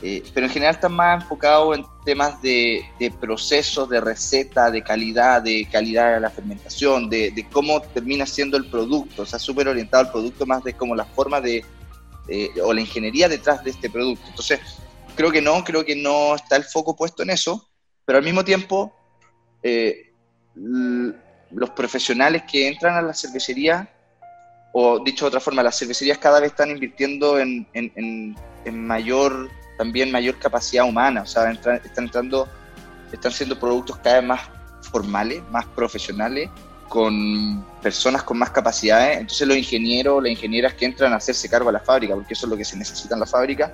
eh, 0.00 0.22
pero 0.32 0.46
en 0.46 0.52
general 0.52 0.76
están 0.76 0.92
más 0.92 1.22
enfocados 1.22 1.76
en 1.76 1.84
temas 2.04 2.40
de, 2.40 2.84
procesos, 3.20 3.88
de 3.88 4.00
receta, 4.00 4.70
de 4.70 4.82
calidad, 4.82 5.42
de 5.42 5.68
calidad 5.70 6.14
de 6.14 6.20
la 6.20 6.30
fermentación, 6.30 7.10
de, 7.10 7.46
cómo 7.50 7.82
termina 7.82 8.24
siendo 8.24 8.56
el 8.56 8.70
producto, 8.70 9.22
o 9.22 9.26
sea, 9.26 9.38
súper 9.38 9.66
orientado 9.68 10.04
al 10.04 10.12
producto 10.12 10.46
más 10.46 10.62
de 10.62 10.74
como 10.74 10.94
la 10.94 11.04
forma 11.04 11.40
de, 11.40 11.64
eh, 12.28 12.50
o 12.62 12.72
la 12.72 12.80
ingeniería 12.80 13.28
detrás 13.28 13.64
de 13.64 13.70
este 13.70 13.90
producto. 13.90 14.24
Entonces, 14.28 14.60
creo 15.16 15.32
que 15.32 15.42
no, 15.42 15.64
creo 15.64 15.84
que 15.84 15.96
no 15.96 16.36
está 16.36 16.54
el 16.56 16.64
foco 16.64 16.94
puesto 16.94 17.24
en 17.24 17.30
eso, 17.30 17.68
pero 18.04 18.18
al 18.18 18.24
mismo 18.24 18.44
tiempo 18.44 18.94
eh, 19.64 20.07
los 21.50 21.70
profesionales 21.70 22.42
que 22.50 22.68
entran 22.68 22.96
a 22.96 23.02
la 23.02 23.14
cervecería, 23.14 23.88
o 24.72 25.02
dicho 25.02 25.24
de 25.24 25.28
otra 25.28 25.40
forma, 25.40 25.62
las 25.62 25.78
cervecerías 25.78 26.18
cada 26.18 26.40
vez 26.40 26.50
están 26.50 26.70
invirtiendo 26.70 27.38
en, 27.38 27.66
en, 27.72 28.36
en, 28.64 28.86
mayor, 28.86 29.48
también 29.78 30.10
mayor 30.10 30.38
capacidad 30.38 30.84
humana, 30.84 31.22
o 31.22 31.26
sea, 31.26 31.50
están 31.50 31.80
entrando, 31.96 32.48
están 33.12 33.32
siendo 33.32 33.58
productos 33.58 33.96
cada 33.98 34.16
vez 34.16 34.28
más 34.28 34.40
formales, 34.82 35.42
más 35.50 35.64
profesionales, 35.66 36.50
con 36.88 37.64
personas 37.82 38.22
con 38.22 38.38
más 38.38 38.50
capacidades. 38.50 39.18
Entonces 39.18 39.46
los 39.46 39.56
ingenieros, 39.56 40.22
las 40.22 40.32
ingenieras 40.32 40.74
que 40.74 40.86
entran 40.86 41.12
a 41.12 41.16
hacerse 41.16 41.48
cargo 41.48 41.68
a 41.68 41.72
la 41.72 41.80
fábrica, 41.80 42.14
porque 42.14 42.34
eso 42.34 42.46
es 42.46 42.50
lo 42.50 42.56
que 42.56 42.64
se 42.64 42.76
necesita 42.76 43.14
en 43.14 43.20
la 43.20 43.26
fábrica, 43.26 43.72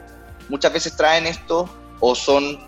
muchas 0.49 0.73
veces 0.73 0.97
traen 0.97 1.27
esto 1.27 1.68
o 2.01 2.14
son, 2.14 2.59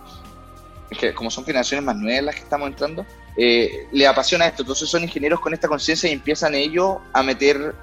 como 1.15 1.31
son 1.31 1.45
generaciones 1.45 1.85
más 1.85 1.97
nuevas 1.97 2.25
las 2.25 2.35
que 2.37 2.43
estamos 2.43 2.69
entrando, 2.69 3.05
eh, 3.37 3.87
le 3.93 4.07
apasiona 4.07 4.47
esto. 4.47 4.63
Entonces 4.63 4.89
son 4.89 5.03
ingenieros 5.03 5.41
con 5.41 5.53
esta 5.53 5.69
conciencia 5.69 6.09
y 6.09 6.13
empiezan 6.13 6.55
ellos 6.55 6.99
a 7.13 7.23
meter 7.23 7.75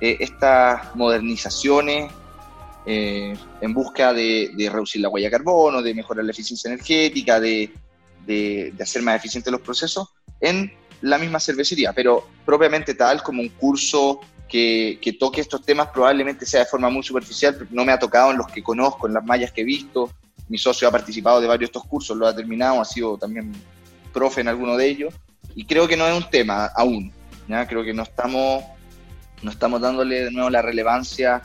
eh, 0.00 0.16
estas 0.20 0.94
modernizaciones 0.94 2.12
eh, 2.86 3.36
en 3.60 3.74
busca 3.74 4.12
de, 4.12 4.52
de, 4.56 4.70
reducir 4.70 5.02
la 5.02 5.08
huella 5.08 5.26
de 5.26 5.32
carbono, 5.32 5.82
de 5.82 5.94
mejorar 5.94 6.24
la 6.24 6.30
eficiencia 6.30 6.72
energética, 6.72 7.38
de, 7.38 7.72
de, 8.26 8.72
de 8.74 8.82
hacer 8.82 9.02
más 9.02 9.16
eficientes 9.16 9.52
los 9.52 9.60
procesos 9.60 10.08
en 10.40 10.72
la 11.02 11.18
misma 11.18 11.40
cervecería, 11.40 11.92
pero 11.92 12.26
propiamente 12.44 12.94
tal 12.94 13.22
como 13.22 13.42
un 13.42 13.48
curso 13.50 14.20
que, 14.48 14.98
que, 15.00 15.12
toque 15.12 15.40
estos 15.40 15.64
temas 15.64 15.88
probablemente 15.88 16.46
sea 16.46 16.60
de 16.60 16.66
forma 16.66 16.90
muy 16.90 17.02
superficial, 17.02 17.68
no 17.70 17.84
me 17.84 17.92
ha 17.92 17.98
tocado 17.98 18.30
en 18.30 18.38
los 18.38 18.46
que 18.48 18.62
conozco, 18.62 19.06
en 19.06 19.14
las 19.14 19.24
mallas 19.24 19.52
que 19.52 19.60
he 19.60 19.64
visto, 19.64 20.10
mi 20.48 20.58
socio 20.58 20.88
ha 20.88 20.90
participado 20.90 21.40
de 21.40 21.46
varios 21.46 21.68
de 21.70 21.78
estos 21.78 21.84
cursos, 21.84 22.16
lo 22.16 22.26
ha 22.26 22.34
terminado, 22.34 22.80
ha 22.80 22.84
sido 22.84 23.16
también 23.16 23.52
profe 24.12 24.40
en 24.40 24.48
alguno 24.48 24.76
de 24.76 24.86
ellos, 24.86 25.14
y 25.54 25.64
creo 25.64 25.88
que 25.88 25.96
no 25.96 26.06
es 26.06 26.16
un 26.16 26.28
tema 26.30 26.66
aún, 26.76 27.12
¿ya? 27.48 27.66
creo 27.66 27.84
que 27.84 27.92
no 27.92 28.02
estamos, 28.02 28.64
no 29.42 29.50
estamos 29.50 29.80
dándole 29.80 30.24
de 30.24 30.30
nuevo 30.30 30.50
la 30.50 30.62
relevancia 30.62 31.42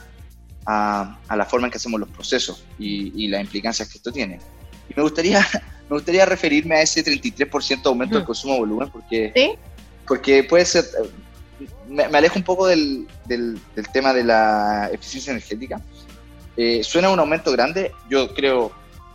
a, 0.64 1.18
a 1.28 1.36
la 1.36 1.44
forma 1.44 1.66
en 1.66 1.70
que 1.70 1.78
hacemos 1.78 2.00
los 2.00 2.08
procesos 2.08 2.64
y, 2.78 3.24
y 3.24 3.28
las 3.28 3.40
implicancias 3.40 3.88
que 3.88 3.98
esto 3.98 4.12
tiene. 4.12 4.40
Y 4.88 4.94
me 4.96 5.02
gustaría, 5.02 5.46
me 5.88 5.96
gustaría 5.96 6.24
referirme 6.26 6.76
a 6.76 6.82
ese 6.82 7.04
33% 7.04 7.82
de 7.82 7.88
aumento 7.88 8.16
del 8.16 8.24
consumo 8.24 8.54
de 8.54 8.60
volumen, 8.60 8.90
porque, 8.90 9.32
¿Sí? 9.34 9.52
porque 10.06 10.44
puede 10.44 10.64
ser, 10.64 10.84
me, 11.88 12.08
me 12.08 12.18
alejo 12.18 12.38
un 12.38 12.44
poco 12.44 12.66
del, 12.66 13.06
del, 13.26 13.58
del, 13.74 13.88
tema 13.88 14.12
de 14.12 14.24
la 14.24 14.90
eficiencia 14.92 15.30
energética. 15.30 15.80
Eh, 16.56 16.82
suena 16.82 17.10
un 17.10 17.18
aumento 17.18 17.52
grande, 17.52 17.92
yo 18.08 18.34
creo, 18.34 18.72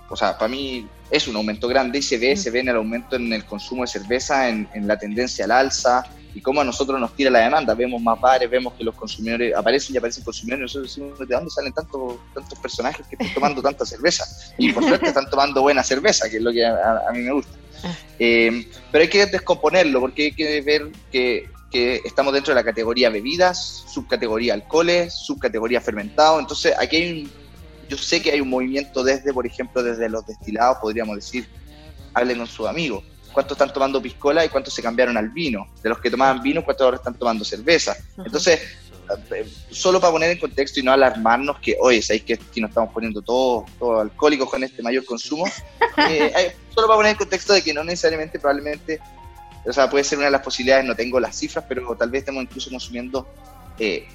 o 0.09 0.15
sea, 0.15 0.37
para 0.37 0.49
mí 0.49 0.87
es 1.11 1.27
un 1.27 1.35
aumento 1.35 1.67
grande 1.67 1.99
y 1.99 2.01
se 2.01 2.17
ve, 2.17 2.35
se 2.35 2.49
ve 2.49 2.61
en 2.61 2.69
el 2.69 2.77
aumento 2.77 3.17
en 3.17 3.31
el 3.33 3.45
consumo 3.45 3.83
de 3.83 3.87
cerveza, 3.87 4.49
en, 4.49 4.67
en 4.73 4.87
la 4.87 4.97
tendencia 4.97 5.45
al 5.45 5.51
alza, 5.51 6.03
y 6.33 6.39
cómo 6.39 6.61
a 6.61 6.63
nosotros 6.63 6.97
nos 6.97 7.13
tira 7.13 7.29
la 7.29 7.39
demanda. 7.39 7.73
Vemos 7.75 8.01
más 8.01 8.19
bares, 8.19 8.49
vemos 8.49 8.73
que 8.73 8.85
los 8.85 8.95
consumidores 8.95 9.53
aparecen 9.53 9.93
y 9.93 9.97
aparecen 9.97 10.23
consumidores, 10.23 10.61
y 10.61 10.63
nosotros 10.63 10.87
decimos, 10.87 11.19
¿de 11.19 11.35
dónde 11.35 11.51
salen 11.51 11.73
tantos, 11.73 12.15
tantos 12.33 12.57
personajes 12.59 13.05
que 13.05 13.15
están 13.15 13.33
tomando 13.33 13.61
tanta 13.61 13.85
cerveza? 13.85 14.25
Y 14.57 14.71
por 14.71 14.83
suerte 14.83 15.09
están 15.09 15.29
tomando 15.29 15.61
buena 15.61 15.83
cerveza, 15.83 16.29
que 16.29 16.37
es 16.37 16.41
lo 16.41 16.51
que 16.53 16.65
a, 16.65 17.01
a 17.09 17.11
mí 17.11 17.19
me 17.19 17.33
gusta. 17.33 17.51
Eh, 18.17 18.65
pero 18.91 19.01
hay 19.01 19.09
que 19.09 19.25
descomponerlo, 19.25 19.99
porque 19.99 20.23
hay 20.23 20.31
que 20.31 20.61
ver 20.61 20.89
que, 21.11 21.49
que 21.69 22.01
estamos 22.05 22.33
dentro 22.33 22.53
de 22.53 22.61
la 22.61 22.63
categoría 22.63 23.09
bebidas, 23.09 23.83
subcategoría 23.91 24.53
alcoholes, 24.53 25.13
subcategoría 25.13 25.81
fermentado, 25.81 26.39
entonces 26.39 26.73
aquí 26.79 26.95
hay 26.95 27.23
un, 27.23 27.31
yo 27.91 27.97
sé 27.97 28.21
que 28.21 28.31
hay 28.31 28.39
un 28.39 28.49
movimiento 28.49 29.03
desde, 29.03 29.33
por 29.33 29.45
ejemplo, 29.45 29.83
desde 29.83 30.07
los 30.07 30.25
destilados, 30.25 30.77
podríamos 30.81 31.17
decir, 31.17 31.45
hablen 32.13 32.37
con 32.37 32.47
sus 32.47 32.65
amigos 32.65 33.03
cuántos 33.33 33.55
están 33.55 33.73
tomando 33.73 34.01
piscola 34.01 34.45
y 34.45 34.49
cuántos 34.49 34.73
se 34.73 34.81
cambiaron 34.81 35.17
al 35.17 35.29
vino. 35.29 35.67
De 35.83 35.89
los 35.89 35.99
que 35.99 36.09
tomaban 36.09 36.41
vino, 36.41 36.63
cuántos 36.63 36.85
ahora 36.85 36.97
están 36.97 37.15
tomando 37.15 37.43
cerveza. 37.43 37.95
Entonces, 38.17 38.61
eh, 39.31 39.49
solo 39.69 39.99
para 39.99 40.13
poner 40.13 40.31
en 40.31 40.37
contexto 40.37 40.79
y 40.79 40.83
no 40.83 40.93
alarmarnos 40.93 41.59
que, 41.59 41.75
oye, 41.81 42.01
¿sabéis 42.01 42.23
que 42.23 42.33
aquí 42.35 42.61
nos 42.61 42.69
estamos 42.69 42.93
poniendo 42.93 43.21
todos 43.21 43.69
todo 43.77 43.99
alcohólicos 43.99 44.49
con 44.49 44.63
este 44.63 44.81
mayor 44.81 45.03
consumo? 45.05 45.45
Eh, 46.09 46.55
solo 46.73 46.87
para 46.87 46.97
poner 46.97 47.11
en 47.11 47.17
contexto 47.17 47.53
de 47.53 47.61
que 47.61 47.73
no 47.73 47.83
necesariamente, 47.83 48.39
probablemente, 48.39 48.99
o 49.65 49.73
sea, 49.73 49.89
puede 49.89 50.03
ser 50.03 50.17
una 50.17 50.25
de 50.25 50.31
las 50.31 50.41
posibilidades, 50.41 50.85
no 50.85 50.95
tengo 50.95 51.19
las 51.19 51.35
cifras, 51.35 51.65
pero 51.67 51.95
tal 51.95 52.09
vez 52.09 52.21
estemos 52.21 52.41
incluso 52.43 52.69
consumiendo, 52.69 53.27
eh, 53.77 54.07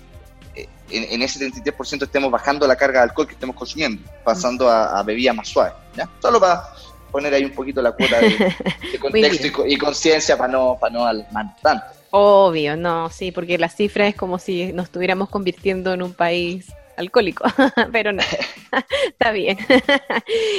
en, 0.57 1.05
en, 1.13 1.23
ese 1.23 1.51
33% 1.51 2.05
estemos 2.05 2.31
bajando 2.31 2.67
la 2.67 2.77
carga 2.77 3.01
de 3.01 3.05
alcohol 3.05 3.27
que 3.27 3.35
estemos 3.35 3.57
consumiendo, 3.57 4.03
pasando 4.25 4.69
a, 4.69 4.99
a 4.99 5.03
bebidas 5.03 5.35
más 5.35 5.49
suaves. 5.49 5.75
¿ya? 5.97 6.09
Solo 6.21 6.41
para 6.41 6.63
poner 7.11 7.33
ahí 7.35 7.45
un 7.45 7.53
poquito 7.53 7.83
la 7.83 7.93
cuota 7.93 8.21
de, 8.21 8.29
de 8.93 8.99
contexto 8.99 9.67
y, 9.67 9.75
y 9.75 9.79
conciencia 9.79 10.37
para 10.37 10.53
no, 10.53 10.77
para 10.81 10.93
no 10.93 11.55
tanto. 11.63 11.85
Obvio, 12.11 12.77
no, 12.77 13.11
sí, 13.11 13.33
porque 13.33 13.59
la 13.59 13.69
cifra 13.69 14.07
es 14.07 14.15
como 14.15 14.39
si 14.39 14.73
nos 14.73 14.87
estuviéramos 14.87 15.29
convirtiendo 15.29 15.93
en 15.93 16.03
un 16.03 16.15
país 16.15 16.73
alcohólico, 16.97 17.45
pero 17.93 18.13
no, 18.13 18.23
está 19.09 19.33
bien. 19.33 19.59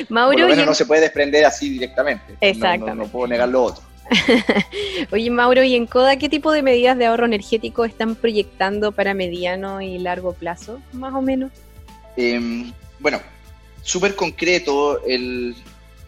Mauro. 0.10 0.33
Por 0.33 0.41
lo 0.41 0.47
menos 0.49 0.63
y... 0.63 0.67
no 0.67 0.73
se 0.73 0.86
puede 0.86 1.01
desprender 1.01 1.45
así 1.45 1.69
directamente. 1.69 2.36
Exacto. 2.41 2.88
No, 2.88 2.95
no, 2.95 3.03
no, 3.03 3.10
puedo 3.10 3.27
negar 3.27 3.49
lo 3.49 3.63
otro. 3.63 3.83
Oye, 5.12 5.30
Mauro, 5.30 5.63
¿y 5.63 5.76
en 5.76 5.86
CODA 5.86 6.17
qué 6.17 6.30
tipo 6.30 6.52
de 6.52 6.62
medidas 6.62 6.98
de 6.98 7.06
ahorro 7.06 7.26
energético 7.26 7.86
están 7.86 8.15
proyectando 8.15 8.91
para 8.91 9.13
mediano 9.13 9.82
y 9.82 9.98
largo 9.98 10.34
plazo, 10.34 10.82
más 10.93 11.13
o 11.13 11.22
menos? 11.22 11.52
Eh, 12.15 12.72
bueno, 13.00 13.20
súper 13.84 14.15
concreto, 14.15 15.04
el, 15.06 15.56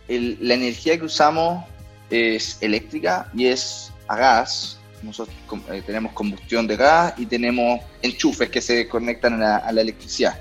la 0.07 0.53
energía 0.53 0.97
que 0.97 1.05
usamos 1.05 1.65
es 2.09 2.57
eléctrica 2.61 3.29
y 3.33 3.47
es 3.47 3.91
a 4.07 4.17
gas. 4.17 4.79
Nosotros 5.03 5.35
eh, 5.71 5.81
tenemos 5.85 6.11
combustión 6.13 6.67
de 6.67 6.75
gas 6.75 7.13
y 7.17 7.25
tenemos 7.25 7.79
enchufes 8.01 8.49
que 8.49 8.61
se 8.61 8.87
conectan 8.87 9.41
a 9.41 9.71
la 9.71 9.81
electricidad. 9.81 10.39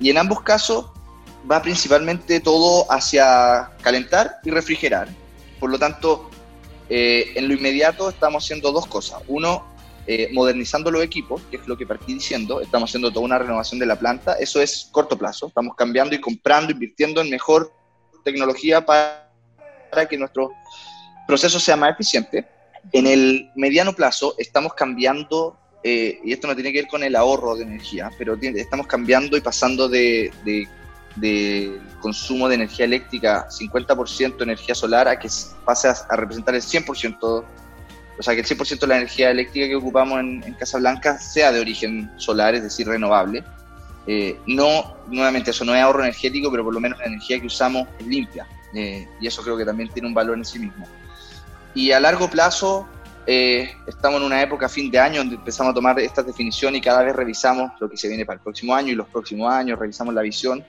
Y 0.00 0.10
en 0.10 0.18
ambos 0.18 0.42
casos 0.42 0.86
va 1.50 1.62
principalmente 1.62 2.40
todo 2.40 2.90
hacia 2.90 3.70
calentar 3.82 4.38
y 4.44 4.50
refrigerar. 4.50 5.08
Por 5.60 5.70
lo 5.70 5.78
tanto, 5.78 6.30
eh, 6.88 7.32
en 7.34 7.48
lo 7.48 7.54
inmediato 7.54 8.08
estamos 8.08 8.44
haciendo 8.44 8.72
dos 8.72 8.86
cosas. 8.86 9.22
Uno, 9.28 9.64
eh, 10.06 10.28
modernizando 10.32 10.90
los 10.90 11.02
equipos, 11.02 11.42
que 11.50 11.56
es 11.56 11.66
lo 11.66 11.76
que 11.76 11.86
partí 11.86 12.14
diciendo, 12.14 12.60
estamos 12.60 12.90
haciendo 12.90 13.10
toda 13.10 13.24
una 13.24 13.38
renovación 13.38 13.78
de 13.80 13.86
la 13.86 13.98
planta. 13.98 14.34
Eso 14.34 14.60
es 14.60 14.88
corto 14.92 15.16
plazo. 15.16 15.46
Estamos 15.46 15.74
cambiando 15.76 16.14
y 16.14 16.20
comprando, 16.20 16.72
invirtiendo 16.72 17.20
en 17.20 17.30
mejor 17.30 17.72
tecnología 18.22 18.84
para, 18.84 19.30
para 19.90 20.06
que 20.06 20.18
nuestro 20.18 20.50
proceso 21.26 21.58
sea 21.58 21.76
más 21.76 21.92
eficiente. 21.92 22.46
En 22.92 23.06
el 23.06 23.50
mediano 23.54 23.94
plazo 23.94 24.34
estamos 24.38 24.74
cambiando, 24.74 25.56
eh, 25.82 26.20
y 26.22 26.32
esto 26.32 26.46
no 26.46 26.54
tiene 26.54 26.72
que 26.72 26.82
ver 26.82 26.88
con 26.88 27.02
el 27.02 27.16
ahorro 27.16 27.56
de 27.56 27.62
energía, 27.62 28.10
pero 28.18 28.36
tiene, 28.36 28.60
estamos 28.60 28.86
cambiando 28.86 29.36
y 29.36 29.40
pasando 29.40 29.88
de, 29.88 30.30
de 30.44 30.68
de 31.16 31.80
consumo 32.00 32.48
de 32.48 32.56
energía 32.56 32.84
eléctrica 32.84 33.46
50% 33.48 34.42
energía 34.42 34.74
solar 34.74 35.08
a 35.08 35.18
que 35.18 35.28
pase 35.64 35.88
a, 35.88 35.94
a 36.08 36.16
representar 36.16 36.54
el 36.54 36.62
100%, 36.62 37.44
o 38.18 38.22
sea, 38.22 38.34
que 38.34 38.40
el 38.40 38.46
100% 38.46 38.80
de 38.80 38.86
la 38.86 38.96
energía 38.96 39.30
eléctrica 39.30 39.66
que 39.66 39.76
ocupamos 39.76 40.20
en, 40.20 40.42
en 40.44 40.54
Casablanca 40.54 41.18
sea 41.18 41.52
de 41.52 41.60
origen 41.60 42.10
solar, 42.16 42.54
es 42.54 42.62
decir, 42.62 42.86
renovable. 42.86 43.44
Eh, 44.06 44.38
no, 44.46 44.96
nuevamente, 45.08 45.50
eso 45.50 45.64
no 45.64 45.74
es 45.74 45.80
ahorro 45.80 46.02
energético, 46.02 46.50
pero 46.50 46.64
por 46.64 46.74
lo 46.74 46.80
menos 46.80 46.98
la 46.98 47.06
energía 47.06 47.40
que 47.40 47.46
usamos 47.46 47.88
es 47.98 48.06
limpia, 48.06 48.46
eh, 48.74 49.08
y 49.20 49.26
eso 49.26 49.42
creo 49.42 49.56
que 49.56 49.64
también 49.64 49.88
tiene 49.88 50.08
un 50.08 50.14
valor 50.14 50.36
en 50.36 50.44
sí 50.44 50.58
mismo. 50.58 50.86
Y 51.74 51.90
a 51.90 52.00
largo 52.00 52.28
plazo, 52.28 52.86
eh, 53.26 53.72
estamos 53.86 54.20
en 54.20 54.26
una 54.26 54.42
época, 54.42 54.68
fin 54.68 54.90
de 54.90 54.98
año, 54.98 55.18
donde 55.18 55.36
empezamos 55.36 55.70
a 55.70 55.74
tomar 55.74 55.98
estas 55.98 56.26
definiciones 56.26 56.78
y 56.78 56.82
cada 56.82 57.02
vez 57.02 57.16
revisamos 57.16 57.72
lo 57.80 57.88
que 57.88 57.96
se 57.96 58.08
viene 58.08 58.26
para 58.26 58.36
el 58.36 58.42
próximo 58.42 58.74
año 58.74 58.92
y 58.92 58.94
los 58.94 59.08
próximos 59.08 59.50
años, 59.50 59.78
revisamos 59.78 60.12
la 60.12 60.20
visión 60.20 60.62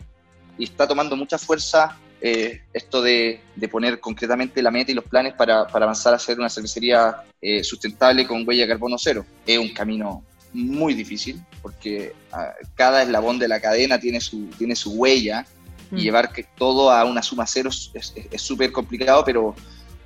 y 0.57 0.65
está 0.65 0.87
tomando 0.87 1.15
mucha 1.15 1.37
fuerza 1.37 1.97
eh, 2.21 2.61
esto 2.73 3.01
de, 3.01 3.41
de, 3.55 3.67
poner 3.67 3.99
concretamente 3.99 4.61
la 4.61 4.71
meta 4.71 4.91
y 4.91 4.95
los 4.95 5.03
planes 5.03 5.33
para, 5.33 5.67
para 5.67 5.85
avanzar 5.85 6.13
a 6.13 6.19
ser 6.19 6.39
una 6.39 6.49
cervecería 6.49 7.23
eh, 7.41 7.63
sustentable 7.63 8.25
con 8.25 8.47
huella 8.47 8.63
de 8.63 8.69
carbono 8.69 8.97
cero. 8.97 9.25
Es 9.45 9.59
un 9.59 9.69
camino 9.69 10.23
muy 10.53 10.93
difícil 10.93 11.39
porque 11.61 12.13
uh, 12.33 12.65
cada 12.73 13.03
eslabón 13.03 13.37
de 13.37 13.47
la 13.47 13.59
cadena 13.59 13.99
tiene 13.99 14.21
su, 14.21 14.45
tiene 14.57 14.75
su 14.75 14.93
huella 14.93 15.45
mm. 15.91 15.97
y 15.97 16.01
llevar 16.01 16.31
que 16.31 16.43
todo 16.57 16.89
a 16.89 17.03
una 17.03 17.21
suma 17.21 17.45
cero 17.45 17.69
es 17.93 18.41
súper 18.41 18.71
complicado, 18.71 19.23
pero, 19.25 19.53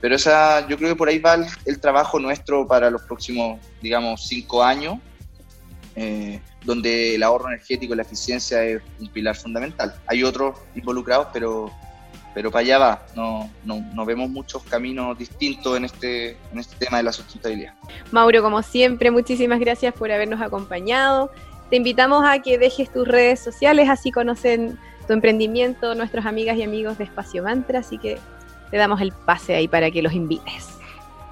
pero 0.01 0.15
esa, 0.15 0.67
yo 0.67 0.77
creo 0.77 0.89
que 0.89 0.95
por 0.95 1.07
ahí 1.07 1.19
va 1.19 1.35
el, 1.35 1.45
el 1.65 1.79
trabajo 1.79 2.19
nuestro 2.19 2.67
para 2.67 2.89
los 2.89 3.03
próximos, 3.03 3.59
digamos, 3.81 4.27
cinco 4.27 4.63
años. 4.63 4.97
Eh, 5.95 6.39
donde 6.63 7.15
el 7.15 7.23
ahorro 7.23 7.47
energético 7.47 7.93
y 7.93 7.97
la 7.97 8.03
eficiencia 8.03 8.63
es 8.63 8.81
un 8.99 9.07
pilar 9.09 9.35
fundamental. 9.35 9.95
Hay 10.07 10.23
otros 10.23 10.57
involucrados, 10.75 11.27
pero, 11.33 11.71
pero 12.33 12.51
para 12.51 12.61
allá 12.61 12.77
va. 12.77 13.05
No, 13.15 13.49
no, 13.65 13.81
no 13.93 14.05
vemos 14.05 14.29
muchos 14.29 14.63
caminos 14.63 15.17
distintos 15.17 15.77
en 15.77 15.85
este, 15.85 16.37
en 16.51 16.59
este 16.59 16.75
tema 16.75 16.97
de 16.97 17.03
la 17.03 17.11
sustentabilidad. 17.11 17.73
Mauro, 18.11 18.41
como 18.41 18.61
siempre, 18.61 19.11
muchísimas 19.11 19.59
gracias 19.59 19.93
por 19.93 20.11
habernos 20.11 20.41
acompañado. 20.41 21.31
Te 21.69 21.75
invitamos 21.75 22.23
a 22.25 22.39
que 22.39 22.57
dejes 22.57 22.91
tus 22.91 23.07
redes 23.07 23.39
sociales, 23.39 23.89
así 23.89 24.11
conocen 24.11 24.77
tu 25.07 25.13
emprendimiento 25.13 25.95
nuestras 25.95 26.25
amigas 26.25 26.57
y 26.57 26.63
amigos 26.63 26.97
de 26.97 27.03
Espacio 27.03 27.43
Mantra, 27.43 27.79
así 27.79 27.97
que 27.97 28.17
te 28.71 28.77
damos 28.77 29.01
el 29.01 29.11
pase 29.11 29.55
ahí 29.55 29.67
para 29.67 29.89
que 29.91 30.01
los 30.01 30.13
invites. 30.13 30.78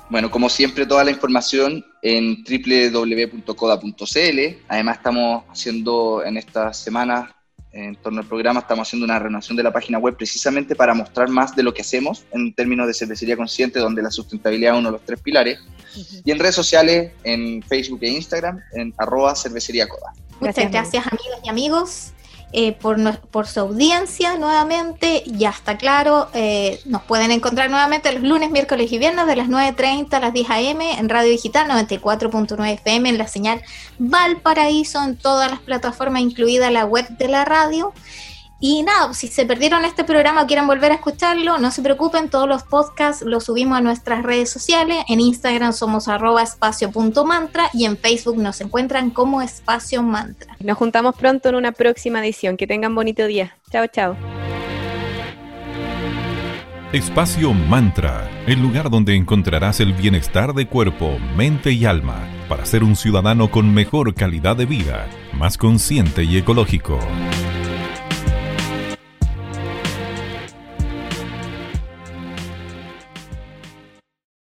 Bueno, 0.09 0.31
como 0.31 0.49
siempre, 0.49 0.85
toda 0.85 1.03
la 1.03 1.11
información 1.11 1.85
en 2.01 2.43
www.coda.cl. 2.43 4.39
Además, 4.69 4.97
estamos 4.97 5.43
haciendo 5.49 6.23
en 6.23 6.37
estas 6.37 6.77
semanas, 6.77 7.29
en 7.73 7.95
torno 7.97 8.21
al 8.21 8.27
programa, 8.27 8.61
estamos 8.61 8.87
haciendo 8.87 9.03
una 9.05 9.19
renovación 9.19 9.57
de 9.57 9.63
la 9.63 9.73
página 9.73 9.99
web 9.99 10.15
precisamente 10.15 10.75
para 10.75 10.93
mostrar 10.93 11.27
más 11.27 11.55
de 11.55 11.63
lo 11.63 11.73
que 11.73 11.81
hacemos 11.81 12.23
en 12.31 12.53
términos 12.53 12.87
de 12.87 12.93
cervecería 12.93 13.35
consciente, 13.35 13.79
donde 13.79 14.01
la 14.01 14.09
sustentabilidad 14.09 14.73
es 14.73 14.79
uno 14.79 14.89
de 14.89 14.93
los 14.93 15.05
tres 15.05 15.21
pilares. 15.21 15.59
Uh 15.59 15.99
-huh. 15.99 16.21
Y 16.23 16.31
en 16.31 16.39
redes 16.39 16.55
sociales, 16.55 17.11
en 17.23 17.61
Facebook 17.63 17.99
e 18.01 18.09
Instagram, 18.09 18.61
en 18.73 18.93
arroba 18.97 19.35
cervecería 19.35 19.87
coda. 19.87 20.13
Muchas 20.39 20.71
gracias, 20.71 21.05
amigas 21.05 21.39
y 21.43 21.49
amigos 21.49 22.13
eh, 22.53 22.71
por, 22.71 23.19
por, 23.29 23.45
su 23.45 23.59
audiencia 23.59 24.37
nuevamente. 24.37 25.23
Ya 25.25 25.49
está 25.49 25.77
claro, 25.77 26.29
eh, 26.33 26.79
nos 26.85 27.03
pueden 27.03 27.31
encontrar 27.31 27.69
nuevamente 27.69 28.11
los 28.13 28.23
lunes, 28.23 28.51
miércoles 28.51 28.91
y 28.91 28.97
viernes 28.97 29.27
de 29.27 29.35
las 29.35 29.49
9.30 29.49 30.13
a 30.13 30.19
las 30.19 30.33
10 30.33 30.49
a.m. 30.49 30.97
en 30.97 31.09
Radio 31.09 31.29
Digital 31.29 31.67
94.9 31.69 32.73
FM 32.73 33.09
en 33.09 33.17
la 33.17 33.27
señal 33.27 33.61
Valparaíso 33.99 35.03
en 35.03 35.17
todas 35.17 35.51
las 35.51 35.59
plataformas, 35.59 36.21
incluida 36.21 36.71
la 36.71 36.85
web 36.85 37.07
de 37.09 37.27
la 37.27 37.43
radio. 37.43 37.93
Y 38.59 38.81
nada, 38.83 39.13
si 39.13 39.27
se 39.27 39.45
perdieron 39.45 39.85
este 39.85 40.03
programa 40.03 40.43
o 40.43 40.47
quieren 40.47 40.65
volver 40.65 40.91
a 40.91 40.95
escucharlo, 40.95 41.59
no 41.59 41.69
se 41.69 41.81
preocupen, 41.81 42.29
todos 42.29 42.47
los 42.47 42.63
podcasts 42.63 43.23
los 43.23 43.45
subimos 43.45 43.77
a 43.77 43.81
nuestras 43.81 44.23
redes 44.23 44.49
sociales. 44.49 45.03
En 45.07 45.19
Instagram 45.19 45.73
somos 45.73 46.07
arroba 46.07 46.41
espacio.mantra 46.41 47.69
y 47.73 47.85
en 47.85 47.97
Facebook 47.97 48.37
nos 48.37 48.59
encuentran 48.61 49.11
como 49.11 49.41
espacio 49.41 50.01
mantra. 50.01 50.55
Nos 50.59 50.77
juntamos 50.77 51.15
pronto 51.15 51.49
en 51.49 51.55
una 51.55 51.71
próxima 51.71 52.19
edición. 52.19 52.57
Que 52.57 52.65
tengan 52.65 52.95
bonito 52.95 53.27
día. 53.27 53.55
Chao, 53.71 53.85
chao. 53.87 54.15
Espacio 56.93 57.53
Mantra, 57.53 58.31
el 58.47 58.61
lugar 58.61 58.89
donde 58.89 59.15
encontrarás 59.15 59.81
el 59.81 59.93
bienestar 59.93 60.53
de 60.53 60.67
cuerpo, 60.67 61.19
mente 61.35 61.73
y 61.73 61.85
alma 61.85 62.27
para 62.47 62.65
ser 62.65 62.83
un 62.83 62.95
ciudadano 62.95 63.51
con 63.51 63.73
mejor 63.73 64.15
calidad 64.15 64.55
de 64.55 64.65
vida, 64.65 65.07
más 65.33 65.57
consciente 65.57 66.23
y 66.23 66.37
ecológico. 66.37 66.97